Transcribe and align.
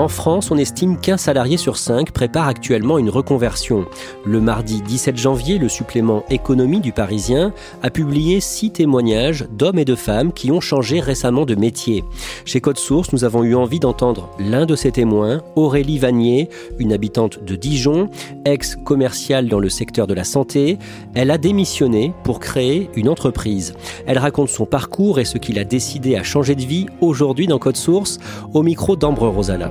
En 0.00 0.08
France, 0.08 0.50
on 0.50 0.56
estime 0.56 0.98
qu'un 0.98 1.18
salarié 1.18 1.58
sur 1.58 1.76
cinq 1.76 2.12
prépare 2.12 2.48
actuellement 2.48 2.96
une 2.96 3.10
reconversion. 3.10 3.84
Le 4.24 4.40
mardi 4.40 4.80
17 4.80 5.18
janvier, 5.18 5.58
le 5.58 5.68
supplément 5.68 6.24
Économie 6.30 6.80
du 6.80 6.90
Parisien 6.90 7.52
a 7.82 7.90
publié 7.90 8.40
six 8.40 8.70
témoignages 8.70 9.46
d'hommes 9.50 9.78
et 9.78 9.84
de 9.84 9.94
femmes 9.94 10.32
qui 10.32 10.52
ont 10.52 10.62
changé 10.62 11.00
récemment 11.00 11.44
de 11.44 11.54
métier. 11.54 12.02
Chez 12.46 12.62
Code 12.62 12.78
Source, 12.78 13.12
nous 13.12 13.24
avons 13.24 13.44
eu 13.44 13.54
envie 13.54 13.78
d'entendre 13.78 14.30
l'un 14.38 14.64
de 14.64 14.74
ces 14.74 14.90
témoins, 14.90 15.42
Aurélie 15.54 15.98
Vanier, 15.98 16.48
une 16.78 16.94
habitante 16.94 17.44
de 17.44 17.54
Dijon, 17.54 18.08
ex-commerciale 18.46 19.50
dans 19.50 19.60
le 19.60 19.68
secteur 19.68 20.06
de 20.06 20.14
la 20.14 20.24
santé. 20.24 20.78
Elle 21.12 21.30
a 21.30 21.36
démissionné 21.36 22.14
pour 22.24 22.40
créer 22.40 22.88
une 22.96 23.10
entreprise. 23.10 23.74
Elle 24.06 24.16
raconte 24.16 24.48
son 24.48 24.64
parcours 24.64 25.20
et 25.20 25.26
ce 25.26 25.36
qui 25.36 25.52
l'a 25.52 25.64
décidé 25.64 26.16
à 26.16 26.22
changer 26.22 26.54
de 26.54 26.62
vie 26.62 26.86
aujourd'hui 27.02 27.46
dans 27.46 27.58
Code 27.58 27.76
Source, 27.76 28.18
au 28.54 28.62
micro 28.62 28.96
d'Ambre 28.96 29.28
Rosala. 29.28 29.68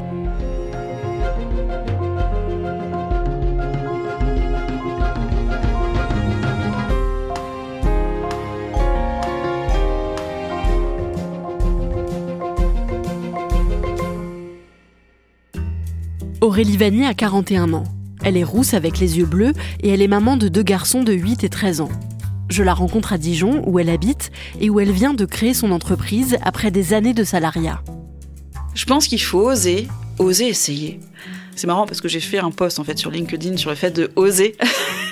Aurélie 16.49 16.77
Vanier 16.77 17.05
a 17.05 17.13
41 17.13 17.73
ans. 17.73 17.83
Elle 18.23 18.35
est 18.35 18.43
rousse 18.43 18.73
avec 18.73 18.97
les 18.97 19.19
yeux 19.19 19.27
bleus 19.27 19.53
et 19.83 19.89
elle 19.89 20.01
est 20.01 20.07
maman 20.07 20.35
de 20.35 20.47
deux 20.47 20.63
garçons 20.63 21.03
de 21.03 21.13
8 21.13 21.43
et 21.43 21.49
13 21.49 21.81
ans. 21.81 21.91
Je 22.49 22.63
la 22.63 22.73
rencontre 22.73 23.13
à 23.13 23.19
Dijon, 23.19 23.61
où 23.67 23.77
elle 23.77 23.91
habite 23.91 24.31
et 24.59 24.71
où 24.71 24.79
elle 24.79 24.91
vient 24.91 25.13
de 25.13 25.25
créer 25.25 25.53
son 25.53 25.69
entreprise 25.69 26.37
après 26.41 26.71
des 26.71 26.95
années 26.95 27.13
de 27.13 27.23
salariat. 27.23 27.83
Je 28.73 28.85
pense 28.85 29.07
qu'il 29.07 29.21
faut 29.21 29.47
oser, 29.47 29.87
oser 30.17 30.47
essayer. 30.47 30.99
C'est 31.55 31.67
marrant 31.67 31.85
parce 31.85 32.01
que 32.01 32.07
j'ai 32.07 32.19
fait 32.19 32.39
un 32.39 32.49
post 32.49 32.79
en 32.79 32.83
fait 32.83 32.97
sur 32.97 33.11
LinkedIn 33.11 33.55
sur 33.55 33.69
le 33.69 33.75
fait 33.75 33.91
de 33.91 34.09
oser. 34.15 34.55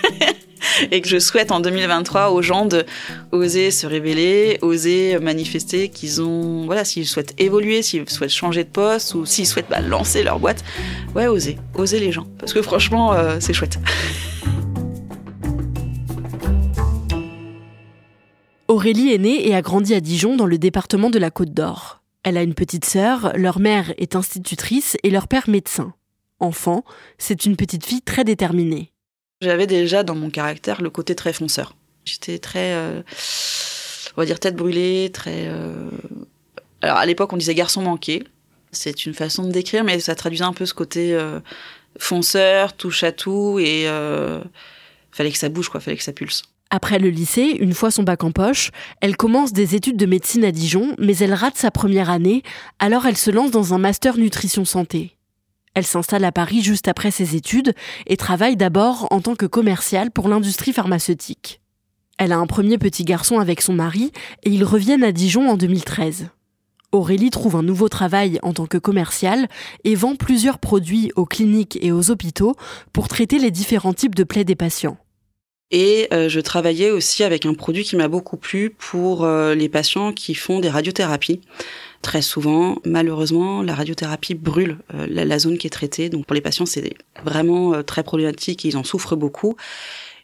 et 0.91 1.01
que 1.01 1.07
je 1.07 1.19
souhaite 1.19 1.51
en 1.51 1.59
2023 1.59 2.31
aux 2.31 2.41
gens 2.41 2.65
de 2.65 2.85
oser 3.31 3.71
se 3.71 3.87
révéler, 3.87 4.57
oser 4.61 5.19
manifester 5.19 5.89
qu'ils 5.89 6.21
ont, 6.21 6.65
voilà, 6.65 6.85
s'ils 6.85 7.07
souhaitent 7.07 7.33
évoluer, 7.37 7.81
s'ils 7.81 8.09
souhaitent 8.09 8.29
changer 8.29 8.63
de 8.63 8.69
poste 8.69 9.15
ou 9.15 9.25
s'ils 9.25 9.47
souhaitent 9.47 9.69
bah, 9.69 9.81
lancer 9.81 10.23
leur 10.23 10.39
boîte, 10.39 10.63
ouais, 11.15 11.27
oser, 11.27 11.57
oser 11.75 11.99
les 11.99 12.11
gens, 12.11 12.27
parce 12.39 12.53
que 12.53 12.61
franchement, 12.61 13.13
euh, 13.13 13.37
c'est 13.39 13.53
chouette. 13.53 13.79
Aurélie 18.67 19.13
est 19.13 19.17
née 19.17 19.47
et 19.47 19.55
a 19.55 19.61
grandi 19.61 19.93
à 19.93 20.01
Dijon 20.01 20.35
dans 20.35 20.45
le 20.45 20.57
département 20.57 21.09
de 21.09 21.19
la 21.19 21.31
Côte 21.31 21.53
d'Or. 21.53 22.01
Elle 22.23 22.35
a 22.35 22.43
une 22.43 22.53
petite 22.53 22.83
sœur, 22.83 23.31
leur 23.35 23.59
mère 23.59 23.93
est 23.97 24.17
institutrice 24.17 24.97
et 25.03 25.09
leur 25.09 25.29
père 25.29 25.49
médecin. 25.49 25.93
Enfant, 26.41 26.83
c'est 27.17 27.45
une 27.45 27.55
petite 27.55 27.85
fille 27.85 28.01
très 28.01 28.25
déterminée. 28.25 28.91
J'avais 29.41 29.67
déjà 29.67 30.03
dans 30.03 30.15
mon 30.15 30.29
caractère 30.29 30.81
le 30.81 30.89
côté 30.89 31.13
très 31.13 31.31
fonceur. 31.33 31.75
J'étais 32.05 32.39
très, 32.39 32.73
euh, 32.73 33.01
on 34.15 34.21
va 34.21 34.25
dire, 34.25 34.39
tête 34.39 34.55
brûlée, 34.55 35.11
très. 35.13 35.47
Euh, 35.47 35.89
alors 36.81 36.97
à 36.97 37.05
l'époque, 37.05 37.33
on 37.33 37.37
disait 37.37 37.53
garçon 37.53 37.81
manqué. 37.81 38.23
C'est 38.71 39.05
une 39.05 39.13
façon 39.13 39.43
de 39.43 39.51
décrire, 39.51 39.83
mais 39.83 39.99
ça 39.99 40.15
traduisait 40.15 40.43
un 40.43 40.53
peu 40.53 40.65
ce 40.65 40.73
côté 40.73 41.13
euh, 41.13 41.39
fonceur, 41.99 42.73
touche 42.73 43.03
à 43.03 43.11
tout, 43.11 43.59
et 43.59 43.85
fallait 45.11 45.31
que 45.31 45.37
ça 45.37 45.49
bouge, 45.49 45.69
quoi, 45.69 45.79
fallait 45.79 45.97
que 45.97 46.03
ça 46.03 46.13
pulse. 46.13 46.43
Après 46.69 46.99
le 46.99 47.09
lycée, 47.09 47.55
une 47.59 47.73
fois 47.73 47.91
son 47.91 48.03
bac 48.03 48.23
en 48.23 48.31
poche, 48.31 48.71
elle 48.99 49.15
commence 49.15 49.53
des 49.53 49.73
études 49.75 49.95
de 49.95 50.05
médecine 50.05 50.43
à 50.43 50.51
Dijon, 50.51 50.95
mais 50.99 51.15
elle 51.17 51.33
rate 51.33 51.55
sa 51.55 51.71
première 51.71 52.09
année, 52.09 52.43
alors 52.79 53.05
elle 53.05 53.15
se 53.15 53.31
lance 53.31 53.51
dans 53.51 53.73
un 53.73 53.77
master 53.77 54.17
nutrition 54.17 54.65
santé. 54.65 55.16
Elle 55.73 55.85
s'installe 55.85 56.25
à 56.25 56.31
Paris 56.31 56.61
juste 56.61 56.87
après 56.87 57.11
ses 57.11 57.35
études 57.35 57.73
et 58.07 58.17
travaille 58.17 58.57
d'abord 58.57 59.07
en 59.11 59.21
tant 59.21 59.35
que 59.35 59.45
commerciale 59.45 60.11
pour 60.11 60.27
l'industrie 60.27 60.73
pharmaceutique. 60.73 61.61
Elle 62.17 62.31
a 62.31 62.37
un 62.37 62.47
premier 62.47 62.77
petit 62.77 63.03
garçon 63.03 63.39
avec 63.39 63.61
son 63.61 63.73
mari 63.73 64.11
et 64.43 64.49
ils 64.49 64.63
reviennent 64.63 65.03
à 65.03 65.11
Dijon 65.11 65.47
en 65.49 65.55
2013. 65.55 66.29
Aurélie 66.91 67.29
trouve 67.29 67.55
un 67.55 67.63
nouveau 67.63 67.89
travail 67.89 68.39
en 68.43 68.53
tant 68.53 68.65
que 68.65 68.77
commerciale 68.77 69.47
et 69.83 69.93
vend 69.93 70.15
plusieurs 70.15 70.57
produits 70.57 71.11
aux 71.15 71.25
cliniques 71.25 71.77
et 71.81 71.91
aux 71.91 72.09
hôpitaux 72.09 72.55
pour 72.93 73.07
traiter 73.07 73.39
les 73.39 73.51
différents 73.51 73.93
types 73.93 74.15
de 74.15 74.23
plaies 74.23 74.45
des 74.45 74.55
patients. 74.55 74.97
Et 75.71 76.07
euh, 76.13 76.29
je 76.29 76.39
travaillais 76.39 76.91
aussi 76.91 77.23
avec 77.23 77.45
un 77.45 77.53
produit 77.53 77.83
qui 77.83 77.97
m'a 77.97 78.07
beaucoup 78.07 78.37
plu 78.37 78.69
pour 78.69 79.25
euh, 79.25 79.53
les 79.53 79.67
patients 79.67 80.13
qui 80.13 80.33
font 80.33 80.59
des 80.59 80.69
radiothérapies. 80.69 81.41
Très 82.01 82.21
souvent, 82.21 82.77
malheureusement, 82.85 83.63
la 83.63 83.75
radiothérapie 83.75 84.35
brûle 84.35 84.77
euh, 84.93 85.07
la, 85.09 85.39
zone 85.39 85.57
qui 85.57 85.67
est 85.67 85.71
traitée. 85.71 86.09
Donc 86.09 86.25
pour 86.25 86.35
les 86.35 86.41
patients, 86.41 86.65
c'est 86.65 86.93
vraiment 87.25 87.83
très 87.83 88.03
problématique. 88.03 88.63
Ils 88.63 88.77
en 88.77 88.83
souffrent 88.83 89.17
beaucoup. 89.17 89.57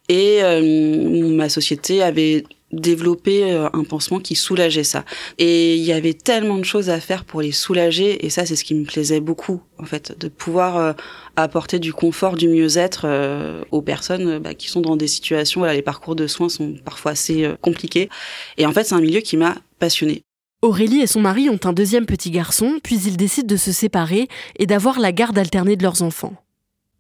Et 0.10 0.42
ma 0.42 1.48
société 1.48 2.04
avait 2.04 2.44
développé 2.74 3.52
un 3.52 3.84
pansement 3.84 4.20
qui 4.20 4.36
soulageait 4.36 4.84
ça. 4.84 5.06
Et 5.38 5.76
il 5.76 5.84
y 5.84 5.94
avait 5.94 6.14
tellement 6.14 6.58
de 6.58 6.66
choses 6.66 6.90
à 6.90 7.00
faire 7.00 7.26
pour 7.26 7.42
les 7.42 7.52
soulager, 7.52 8.26
et 8.26 8.30
ça 8.30 8.46
c'est 8.46 8.56
ce 8.56 8.64
qui 8.64 8.76
me 8.76 8.86
plaisait 8.86 9.20
beaucoup 9.20 9.62
en 9.80 9.86
fait, 9.86 10.18
de 10.20 10.28
pouvoir 10.28 10.96
apporter 11.36 11.80
du 11.80 11.94
confort, 11.94 12.36
du 12.36 12.48
mieux-être 12.48 13.02
euh, 13.06 13.64
aux 13.72 13.82
personnes 13.82 14.40
bah, 14.40 14.54
qui 14.54 14.70
sont 14.70 14.82
dans 14.82 14.96
des 14.96 15.08
situations, 15.08 15.62
voilà, 15.62 15.74
les 15.74 15.82
parcours 15.82 16.16
de 16.16 16.28
soins 16.28 16.50
sont 16.50 16.76
parfois 16.84 17.12
assez 17.12 17.44
euh, 17.44 17.56
compliqués. 17.62 18.10
Et 18.58 18.66
en 18.66 18.72
fait, 18.72 18.84
c'est 18.84 18.96
un 18.96 19.02
milieu 19.02 19.22
qui 19.22 19.38
m'a 19.38 19.56
passionnée. 19.80 20.24
Aurélie 20.62 21.02
et 21.02 21.08
son 21.08 21.20
mari 21.20 21.50
ont 21.50 21.60
un 21.64 21.74
deuxième 21.74 22.06
petit 22.06 22.32
garçon, 22.32 22.80
puis 22.84 22.98
ils 22.98 23.18
décident 23.18 23.48
de 23.48 23.58
se 23.58 23.72
séparer 23.72 24.28
et 24.58 24.66
d'avoir 24.66 25.00
la 25.00 25.12
garde 25.12 25.38
alternée 25.38 25.76
de 25.76 25.84
leurs 25.84 26.04
enfants. 26.04 26.36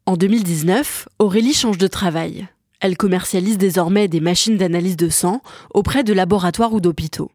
En 0.05 0.17
2019, 0.17 1.07
Aurélie 1.19 1.53
change 1.53 1.77
de 1.77 1.87
travail. 1.87 2.47
Elle 2.83 2.97
commercialise 2.97 3.57
désormais 3.57 4.09
des 4.09 4.19
machines 4.19 4.57
d'analyse 4.57 4.97
de 4.97 5.07
sang 5.07 5.41
auprès 5.74 6.03
de 6.03 6.12
laboratoires 6.12 6.74
ou 6.74 6.81
d'hôpitaux. 6.81 7.31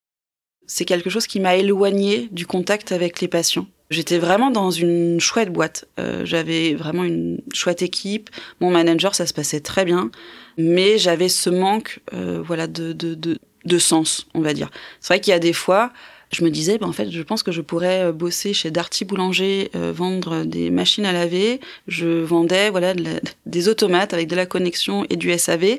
C'est 0.67 0.85
quelque 0.85 1.09
chose 1.09 1.27
qui 1.27 1.41
m'a 1.41 1.57
éloignée 1.57 2.29
du 2.33 2.47
contact 2.47 2.93
avec 2.93 3.23
les 3.23 3.29
patients. 3.29 3.67
J'étais 3.89 4.19
vraiment 4.19 4.51
dans 4.51 4.71
une 4.71 5.19
chouette 5.21 5.51
boîte. 5.51 5.89
Euh, 5.99 6.27
j'avais 6.27 6.75
vraiment 6.75 7.03
une 7.03 7.41
chouette 7.55 7.81
équipe. 7.81 8.29
Mon 8.61 8.71
manager, 8.71 9.15
ça 9.15 9.25
se 9.25 9.33
passait 9.33 9.61
très 9.61 9.87
bien, 9.87 10.11
mais 10.59 10.99
j'avais 10.99 11.31
ce 11.31 11.49
manque, 11.49 12.01
euh, 12.13 12.43
voilà, 12.45 12.67
de, 12.67 12.93
de, 12.93 13.15
de, 13.15 13.39
de 13.65 13.79
sens, 13.79 14.27
on 14.35 14.43
va 14.43 14.53
dire. 14.53 14.69
C'est 15.01 15.15
vrai 15.15 15.21
qu'il 15.21 15.31
y 15.31 15.35
a 15.35 15.39
des 15.39 15.55
fois, 15.55 15.95
je 16.31 16.45
me 16.45 16.51
disais, 16.51 16.77
ben, 16.79 16.89
en 16.89 16.93
fait, 16.93 17.11
je 17.11 17.23
pense 17.23 17.43
que 17.43 17.53
je 17.53 17.63
pourrais 17.63 18.05
euh, 18.05 18.13
bosser 18.13 18.53
chez 18.53 18.71
Darty 18.71 19.05
Boulanger, 19.05 19.71
euh, 19.75 19.93
vendre 19.95 20.45
des 20.45 20.71
machines 20.71 21.07
à 21.07 21.13
laver. 21.13 21.61
Je 21.87 22.07
vendais, 22.07 22.71
voilà, 22.71 22.95
des 23.47 23.69
automates 23.69 24.13
avec 24.13 24.29
de 24.29 24.37
la 24.37 24.47
connexion 24.47 25.07
et 25.09 25.17
du 25.17 25.37
SAV. 25.37 25.79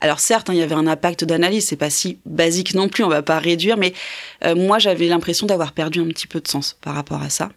Alors 0.00 0.20
certes, 0.20 0.48
hein, 0.48 0.54
il 0.54 0.58
y 0.58 0.62
avait 0.62 0.74
un 0.74 0.86
impact 0.86 1.24
d'analyse, 1.24 1.66
c'est 1.66 1.76
pas 1.76 1.90
si 1.90 2.18
basique 2.24 2.74
non 2.74 2.88
plus, 2.88 3.04
on 3.04 3.08
va 3.08 3.22
pas 3.22 3.38
réduire, 3.38 3.76
mais 3.76 3.92
euh, 4.44 4.54
moi 4.54 4.78
j'avais 4.78 5.08
l'impression 5.08 5.46
d'avoir 5.46 5.72
perdu 5.72 6.00
un 6.00 6.06
petit 6.06 6.26
peu 6.26 6.40
de 6.40 6.48
sens 6.48 6.76
par 6.80 6.94
rapport 6.94 7.22
à 7.22 7.28
ça. 7.28 7.50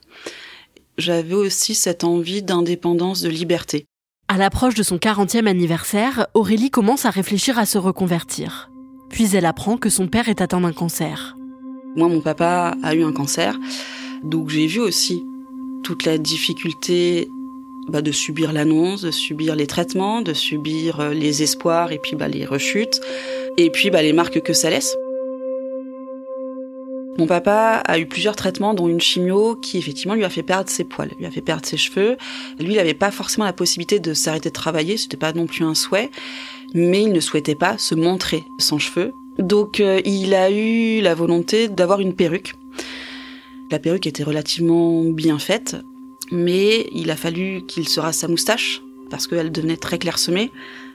j'avais 0.97 1.35
aussi 1.35 1.75
cette 1.75 2.03
envie 2.03 2.41
d'indépendance, 2.41 3.21
de 3.21 3.29
liberté. 3.29 3.85
À 4.27 4.37
l'approche 4.37 4.75
de 4.75 4.83
son 4.83 4.97
40e 4.97 5.47
anniversaire, 5.47 6.27
Aurélie 6.33 6.71
commence 6.71 7.05
à 7.05 7.09
réfléchir 7.09 7.59
à 7.59 7.65
se 7.65 7.77
reconvertir. 7.77 8.69
Puis 9.09 9.35
elle 9.35 9.45
apprend 9.45 9.77
que 9.77 9.89
son 9.89 10.07
père 10.07 10.27
est 10.29 10.41
atteint 10.41 10.61
d'un 10.61 10.73
cancer. 10.73 11.35
Moi, 11.95 12.07
mon 12.07 12.21
papa 12.21 12.75
a 12.81 12.95
eu 12.95 13.03
un 13.03 13.11
cancer, 13.11 13.59
donc 14.23 14.49
j'ai 14.49 14.67
vu 14.67 14.79
aussi 14.79 15.25
toute 15.83 16.05
la 16.05 16.17
difficulté 16.17 17.29
bah, 17.87 18.01
de 18.01 18.11
subir 18.11 18.53
l'annonce, 18.53 19.01
de 19.01 19.11
subir 19.11 19.55
les 19.55 19.67
traitements, 19.67 20.21
de 20.21 20.33
subir 20.33 20.99
euh, 20.99 21.13
les 21.13 21.43
espoirs 21.43 21.91
et 21.91 21.99
puis 21.99 22.15
bah, 22.15 22.27
les 22.27 22.45
rechutes, 22.45 23.01
et 23.57 23.69
puis 23.69 23.89
bah, 23.89 24.01
les 24.01 24.13
marques 24.13 24.41
que 24.41 24.53
ça 24.53 24.69
laisse. 24.69 24.95
Mon 27.19 27.27
papa 27.27 27.83
a 27.85 27.99
eu 27.99 28.07
plusieurs 28.07 28.35
traitements, 28.35 28.73
dont 28.73 28.87
une 28.87 28.99
chimio 29.01 29.55
qui 29.55 29.77
effectivement 29.77 30.15
lui 30.15 30.23
a 30.23 30.29
fait 30.29 30.41
perdre 30.41 30.69
ses 30.69 30.83
poils, 30.83 31.11
lui 31.19 31.27
a 31.27 31.31
fait 31.31 31.41
perdre 31.41 31.65
ses 31.65 31.77
cheveux. 31.77 32.17
Lui, 32.59 32.73
il 32.73 32.77
n'avait 32.77 32.95
pas 32.95 33.11
forcément 33.11 33.45
la 33.45 33.53
possibilité 33.53 33.99
de 33.99 34.15
s'arrêter 34.15 34.49
de 34.49 34.53
travailler, 34.53 34.97
c'était 34.97 35.17
pas 35.17 35.31
non 35.31 35.45
plus 35.45 35.63
un 35.63 35.75
souhait, 35.75 36.09
mais 36.73 37.03
il 37.03 37.11
ne 37.11 37.19
souhaitait 37.19 37.53
pas 37.53 37.77
se 37.77 37.93
montrer 37.93 38.45
sans 38.57 38.79
cheveux. 38.79 39.13
Donc 39.39 39.79
euh, 39.79 40.01
il 40.05 40.33
a 40.33 40.51
eu 40.51 41.01
la 41.01 41.15
volonté 41.15 41.67
d'avoir 41.67 41.99
une 41.99 42.13
perruque. 42.13 42.53
La 43.71 43.79
perruque 43.79 44.07
était 44.07 44.23
relativement 44.23 45.03
bien 45.05 45.39
faite, 45.39 45.77
mais 46.31 46.87
il 46.93 47.09
a 47.11 47.15
fallu 47.15 47.65
qu'il 47.65 47.87
se 47.87 47.99
rase 47.99 48.17
sa 48.17 48.27
moustache 48.27 48.81
parce 49.09 49.27
qu'elle 49.27 49.51
devenait 49.51 49.77
très 49.77 49.97
clairsemée. 49.97 50.51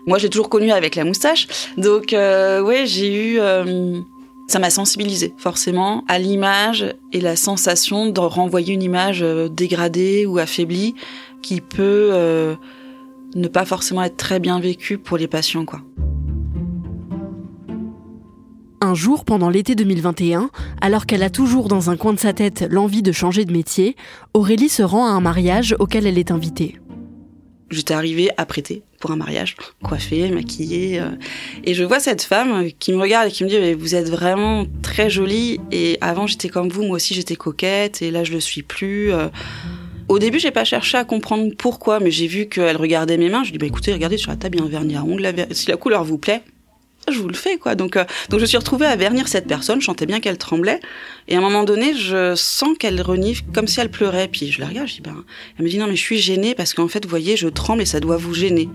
Moi, 0.07 0.19
j'ai 0.19 0.31
toujours 0.31 0.49
connu 0.49 0.71
avec 0.71 0.95
la 0.95 1.05
moustache, 1.05 1.49
donc 1.77 2.13
euh, 2.13 2.63
ouais, 2.63 2.87
j'ai 2.87 3.33
eu 3.33 3.41
euh, 3.41 4.01
ça 4.47 4.59
m'a 4.59 4.71
sensibilisé 4.71 5.35
forcément 5.37 6.05
à 6.09 6.19
l'image 6.19 6.87
et 7.13 7.21
la 7.21 7.37
sensation 7.37 8.07
de 8.07 8.21
renvoyer 8.21 8.73
une 8.73 8.83
image 8.83 9.21
dégradée 9.51 10.25
ou 10.25 10.39
affaiblie 10.39 10.95
qui 11.43 11.61
peut 11.61 12.57
ne 13.35 13.49
pas 13.49 13.67
forcément 13.67 14.03
être 14.03 14.17
très 14.17 14.41
bien 14.41 14.59
vécue 14.59 14.97
pour 14.97 15.19
les 15.19 15.29
patients 15.29 15.67
quoi. 15.67 15.83
Un 18.89 18.95
jour, 18.95 19.27
pendant 19.27 19.51
l'été 19.51 19.75
2021, 19.75 20.49
alors 20.81 21.05
qu'elle 21.05 21.23
a 21.23 21.29
toujours 21.29 21.69
dans 21.69 21.91
un 21.91 21.99
coin 21.99 22.15
de 22.15 22.19
sa 22.19 22.33
tête 22.33 22.65
l'envie 22.71 23.03
de 23.03 23.13
changer 23.13 23.45
de 23.45 23.53
métier, 23.53 23.97
Aurélie 24.33 24.71
se 24.71 24.83
rend 24.83 25.05
à 25.05 25.11
un 25.11 25.21
mariage 25.21 25.77
auquel 25.79 26.07
elle 26.07 26.17
est 26.17 26.31
invitée. 26.31 26.81
J'étais 27.69 27.93
arrivée 27.93 28.31
apprêtée 28.39 28.85
pour 28.99 29.11
un 29.11 29.17
mariage, 29.17 29.57
coiffée, 29.85 30.31
maquillée, 30.31 31.01
euh, 31.01 31.11
et 31.65 31.75
je 31.75 31.85
vois 31.85 32.01
cette 32.01 32.23
femme 32.23 32.69
qui 32.79 32.95
me 32.95 32.99
regarde 32.99 33.29
et 33.29 33.31
qui 33.31 33.45
me 33.45 33.51
dit 33.51 33.75
"Vous 33.75 33.95
êtes 33.95 34.09
vraiment 34.09 34.65
très 34.81 35.11
jolie." 35.11 35.61
Et 35.71 35.99
avant, 36.01 36.27
j'étais 36.27 36.49
comme 36.49 36.71
vous, 36.71 36.83
moi 36.83 36.97
aussi, 36.97 37.13
j'étais 37.13 37.37
coquette, 37.37 38.01
et 38.01 38.11
là, 38.11 38.25
je 38.25 38.33
le 38.33 38.41
suis 38.41 38.63
plus. 38.63 39.13
Euh. 39.13 39.29
Au 40.09 40.19
début, 40.19 40.39
j'ai 40.39 40.51
pas 40.51 40.65
cherché 40.65 40.97
à 40.97 41.05
comprendre 41.05 41.53
pourquoi, 41.59 42.01
mais 42.01 42.11
j'ai 42.11 42.27
vu 42.27 42.47
qu'elle 42.49 42.79
regardait 42.79 43.19
mes 43.19 43.29
mains. 43.29 43.45
Je 43.45 43.53
dis 43.53 43.59
"Bah 43.59 43.67
écoutez, 43.67 43.93
regardez 43.93 44.17
sur 44.17 44.31
la 44.31 44.39
table, 44.39 44.57
il 44.57 44.61
y 44.61 44.63
a 44.63 44.67
un 44.67 44.71
vernis 44.71 44.97
à 44.97 45.05
ongles. 45.05 45.31
Si 45.51 45.69
la 45.69 45.77
couleur 45.77 46.05
vous 46.05 46.17
plaît, 46.17 46.41
je 47.11 47.19
vous 47.19 47.29
le 47.29 47.35
fais 47.35 47.57
quoi. 47.59 47.75
Donc 47.75 47.97
euh, 47.97 48.05
donc 48.29 48.41
je 48.41 48.45
suis 48.45 48.57
retrouvée 48.57 48.87
à 48.87 48.97
vernir 48.97 49.29
cette 49.29 49.47
personne, 49.47 49.81
je 49.81 49.87
sentais 49.87 50.07
bien 50.07 50.21
qu'elle 50.21 50.39
tremblait 50.39 50.81
et 51.27 51.35
à 51.35 51.39
un 51.39 51.41
moment 51.41 51.65
donné, 51.65 51.95
je 51.95 52.35
sens 52.35 52.77
qu'elle 52.79 53.01
renifle 53.01 53.45
comme 53.55 53.67
si 53.67 53.81
elle 53.81 53.91
pleurait 53.91 54.29
puis 54.29 54.51
je 54.51 54.61
la 54.61 54.69
regarde, 54.69 54.89
je 54.89 54.95
dis 54.95 55.01
ben 55.01 55.25
elle 55.59 55.65
me 55.65 55.71
dit 55.71 55.79
non 55.79 55.87
mais 55.87 55.97
je 55.97 56.03
suis 56.03 56.19
gênée 56.19 56.55
parce 56.55 56.75
qu'en 56.75 56.89
fait 56.89 57.05
vous 57.05 57.11
voyez, 57.11 57.37
je 57.37 57.49
tremble 57.49 57.83
et 57.83 57.87
ça 57.87 58.01
doit 58.01 58.17
vous 58.17 58.35
gêner. 58.35 58.69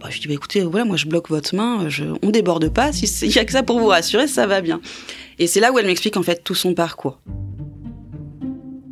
Bah, 0.00 0.08
je 0.10 0.18
dis 0.20 0.28
bah 0.28 0.34
écoutez, 0.34 0.62
voilà, 0.62 0.84
moi 0.84 0.96
je 0.96 1.06
bloque 1.06 1.28
votre 1.28 1.54
main, 1.54 1.88
je, 1.88 2.04
on 2.22 2.30
déborde 2.30 2.72
pas, 2.72 2.92
si 2.92 3.04
il 3.26 3.34
y 3.34 3.38
a 3.38 3.44
que 3.44 3.52
ça 3.52 3.62
pour 3.62 3.78
vous 3.78 3.86
rassurer, 3.86 4.26
ça 4.26 4.46
va 4.46 4.60
bien. 4.60 4.80
Et 5.38 5.46
c'est 5.46 5.60
là 5.60 5.72
où 5.72 5.78
elle 5.78 5.86
m'explique 5.86 6.16
en 6.16 6.22
fait 6.22 6.42
tout 6.42 6.54
son 6.54 6.74
parcours. 6.74 7.20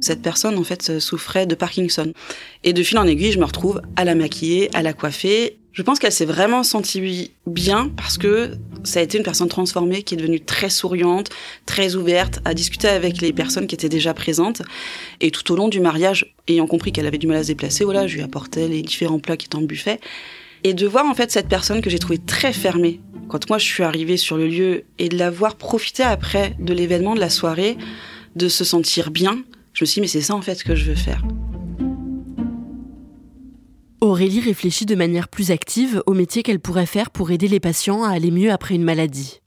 Cette 0.00 0.22
personne, 0.22 0.56
en 0.56 0.64
fait, 0.64 1.00
souffrait 1.00 1.46
de 1.46 1.54
Parkinson. 1.54 2.12
Et 2.62 2.72
de 2.72 2.82
fil 2.82 2.98
en 2.98 3.06
aiguille, 3.06 3.32
je 3.32 3.38
me 3.38 3.44
retrouve 3.44 3.82
à 3.96 4.04
la 4.04 4.14
maquiller, 4.14 4.70
à 4.74 4.82
la 4.82 4.92
coiffer. 4.92 5.58
Je 5.78 5.84
pense 5.84 6.00
qu'elle 6.00 6.10
s'est 6.10 6.24
vraiment 6.24 6.64
sentie 6.64 7.30
bien 7.46 7.88
parce 7.96 8.18
que 8.18 8.50
ça 8.82 8.98
a 8.98 9.02
été 9.04 9.16
une 9.16 9.22
personne 9.22 9.46
transformée 9.46 10.02
qui 10.02 10.14
est 10.14 10.16
devenue 10.16 10.40
très 10.40 10.70
souriante, 10.70 11.30
très 11.66 11.94
ouverte, 11.94 12.40
à 12.44 12.52
discuter 12.52 12.88
avec 12.88 13.20
les 13.20 13.32
personnes 13.32 13.68
qui 13.68 13.76
étaient 13.76 13.88
déjà 13.88 14.12
présentes. 14.12 14.60
Et 15.20 15.30
tout 15.30 15.52
au 15.52 15.56
long 15.56 15.68
du 15.68 15.78
mariage, 15.78 16.34
ayant 16.48 16.66
compris 16.66 16.90
qu'elle 16.90 17.06
avait 17.06 17.16
du 17.16 17.28
mal 17.28 17.36
à 17.36 17.42
se 17.44 17.46
déplacer, 17.46 17.84
voilà, 17.84 18.08
je 18.08 18.16
lui 18.16 18.24
apportais 18.24 18.66
les 18.66 18.82
différents 18.82 19.20
plats 19.20 19.36
qui 19.36 19.46
étaient 19.46 19.60
le 19.60 19.66
buffet. 19.66 20.00
Et 20.64 20.74
de 20.74 20.84
voir 20.84 21.06
en 21.06 21.14
fait 21.14 21.30
cette 21.30 21.46
personne 21.46 21.80
que 21.80 21.90
j'ai 21.90 22.00
trouvée 22.00 22.18
très 22.18 22.52
fermée 22.52 23.00
quand 23.28 23.48
moi 23.48 23.58
je 23.58 23.66
suis 23.66 23.84
arrivée 23.84 24.16
sur 24.16 24.36
le 24.36 24.48
lieu 24.48 24.82
et 24.98 25.08
de 25.08 25.16
la 25.16 25.30
voir 25.30 25.54
profiter 25.54 26.02
après 26.02 26.56
de 26.58 26.74
l'événement 26.74 27.14
de 27.14 27.20
la 27.20 27.30
soirée, 27.30 27.78
de 28.34 28.48
se 28.48 28.64
sentir 28.64 29.12
bien, 29.12 29.44
je 29.74 29.84
me 29.84 29.86
suis 29.86 29.94
dit, 29.94 30.00
mais 30.00 30.08
c'est 30.08 30.22
ça 30.22 30.34
en 30.34 30.42
fait 30.42 30.64
que 30.64 30.74
je 30.74 30.86
veux 30.86 30.96
faire. 30.96 31.22
Aurélie 34.00 34.38
réfléchit 34.38 34.86
de 34.86 34.94
manière 34.94 35.26
plus 35.26 35.50
active 35.50 36.04
au 36.06 36.14
métier 36.14 36.44
qu'elle 36.44 36.60
pourrait 36.60 36.86
faire 36.86 37.10
pour 37.10 37.32
aider 37.32 37.48
les 37.48 37.58
patients 37.58 38.04
à 38.04 38.10
aller 38.10 38.30
mieux 38.30 38.52
après 38.52 38.76
une 38.76 38.84
maladie. 38.84 39.40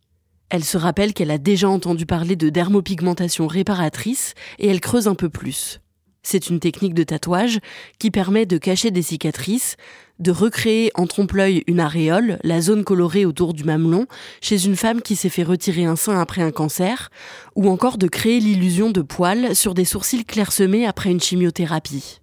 Elle 0.50 0.65
se 0.65 0.77
rappelle 0.77 1.13
qu'elle 1.13 1.31
a 1.31 1.38
déjà 1.38 1.69
entendu 1.69 2.06
parler 2.06 2.36
de 2.36 2.50
dermopigmentation 2.50 3.48
réparatrice 3.48 4.33
et 4.59 4.68
elle 4.68 4.81
creuse 4.81 5.07
un 5.07 5.15
peu 5.15 5.30
plus. 5.30 5.80
C'est 6.21 6.50
une 6.50 6.59
technique 6.59 6.94
de 6.94 7.03
tatouage 7.03 7.59
qui 7.98 8.12
permet 8.12 8.45
de 8.45 8.57
cacher 8.57 8.92
des 8.92 9.01
cicatrices, 9.01 9.77
de 10.19 10.31
recréer 10.31 10.92
en 10.95 11.07
trompe-l'œil 11.07 11.63
une 11.65 11.80
aréole, 11.80 12.38
la 12.44 12.59
zone 12.59 12.83
colorée 12.83 13.25
autour 13.25 13.53
du 13.53 13.63
mamelon, 13.63 14.06
chez 14.42 14.65
une 14.65 14.75
femme 14.75 15.01
qui 15.01 15.15
s'est 15.15 15.30
fait 15.30 15.44
retirer 15.44 15.86
un 15.86 15.95
sein 15.95 16.19
après 16.19 16.42
un 16.42 16.51
cancer, 16.51 17.09
ou 17.56 17.69
encore 17.69 17.98
de 17.98 18.07
créer 18.07 18.42
l'illusion 18.42 18.92
de 18.92 19.01
poils 19.01 19.56
sur 19.56 19.74
des 19.74 19.86
sourcils 19.86 20.25
clairsemés 20.25 20.86
après 20.86 21.09
une 21.09 21.21
chimiothérapie. 21.21 22.20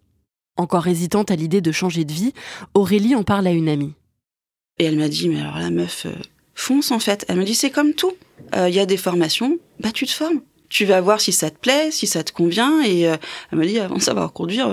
Encore 0.59 0.89
hésitante 0.89 1.31
à 1.31 1.37
l'idée 1.37 1.61
de 1.61 1.71
changer 1.71 2.05
de 2.05 2.13
vie, 2.13 2.35
Aurélie 2.75 3.15
en 3.15 3.23
parle 3.23 3.47
à 3.47 3.53
une 3.53 3.69
amie. 3.69 3.95
Et 4.81 4.85
elle 4.85 4.99
m'a 4.99 5.09
dit, 5.09 5.29
mais 5.29 5.41
alors 5.41 5.57
la 5.57 5.71
meuf, 5.71 6.05
euh, 6.07 6.13
fonce 6.55 6.91
en 6.91 6.99
fait. 6.99 7.25
Elle 7.29 7.39
me 7.39 7.45
dit, 7.45 7.55
c'est 7.55 7.71
comme 7.71 7.95
tout. 7.95 8.13
Il 8.53 8.59
euh, 8.59 8.69
y 8.69 8.81
a 8.81 8.87
des 8.87 8.97
formations, 8.97 9.59
bah 9.81 9.91
tu 9.95 10.05
te 10.05 10.13
formes 10.13 10.43
tu 10.71 10.85
vas 10.85 11.01
voir 11.01 11.19
si 11.19 11.33
ça 11.33 11.49
te 11.49 11.57
plaît, 11.57 11.91
si 11.91 12.07
ça 12.07 12.23
te 12.23 12.31
convient. 12.31 12.83
Et 12.83 13.09
euh, 13.09 13.17
elle 13.51 13.59
me 13.59 13.65
dit, 13.65 13.79
avant 13.79 13.95
de 13.95 14.03
savoir 14.03 14.35
conduire, 14.35 14.69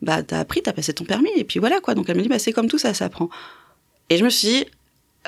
bah 0.00 0.22
t'as 0.22 0.38
appris, 0.38 0.62
t'as 0.62 0.72
passé 0.72 0.92
ton 0.92 1.04
permis, 1.04 1.32
et 1.34 1.42
puis 1.42 1.58
voilà 1.58 1.80
quoi. 1.80 1.94
Donc 1.96 2.08
elle 2.08 2.16
me 2.16 2.22
dit, 2.22 2.28
bah 2.28 2.38
c'est 2.38 2.52
comme 2.52 2.68
tout, 2.68 2.78
ça 2.78 2.94
s'apprend. 2.94 3.28
Et 4.08 4.18
je 4.18 4.24
me 4.24 4.30
suis 4.30 4.46
dit, 4.46 4.64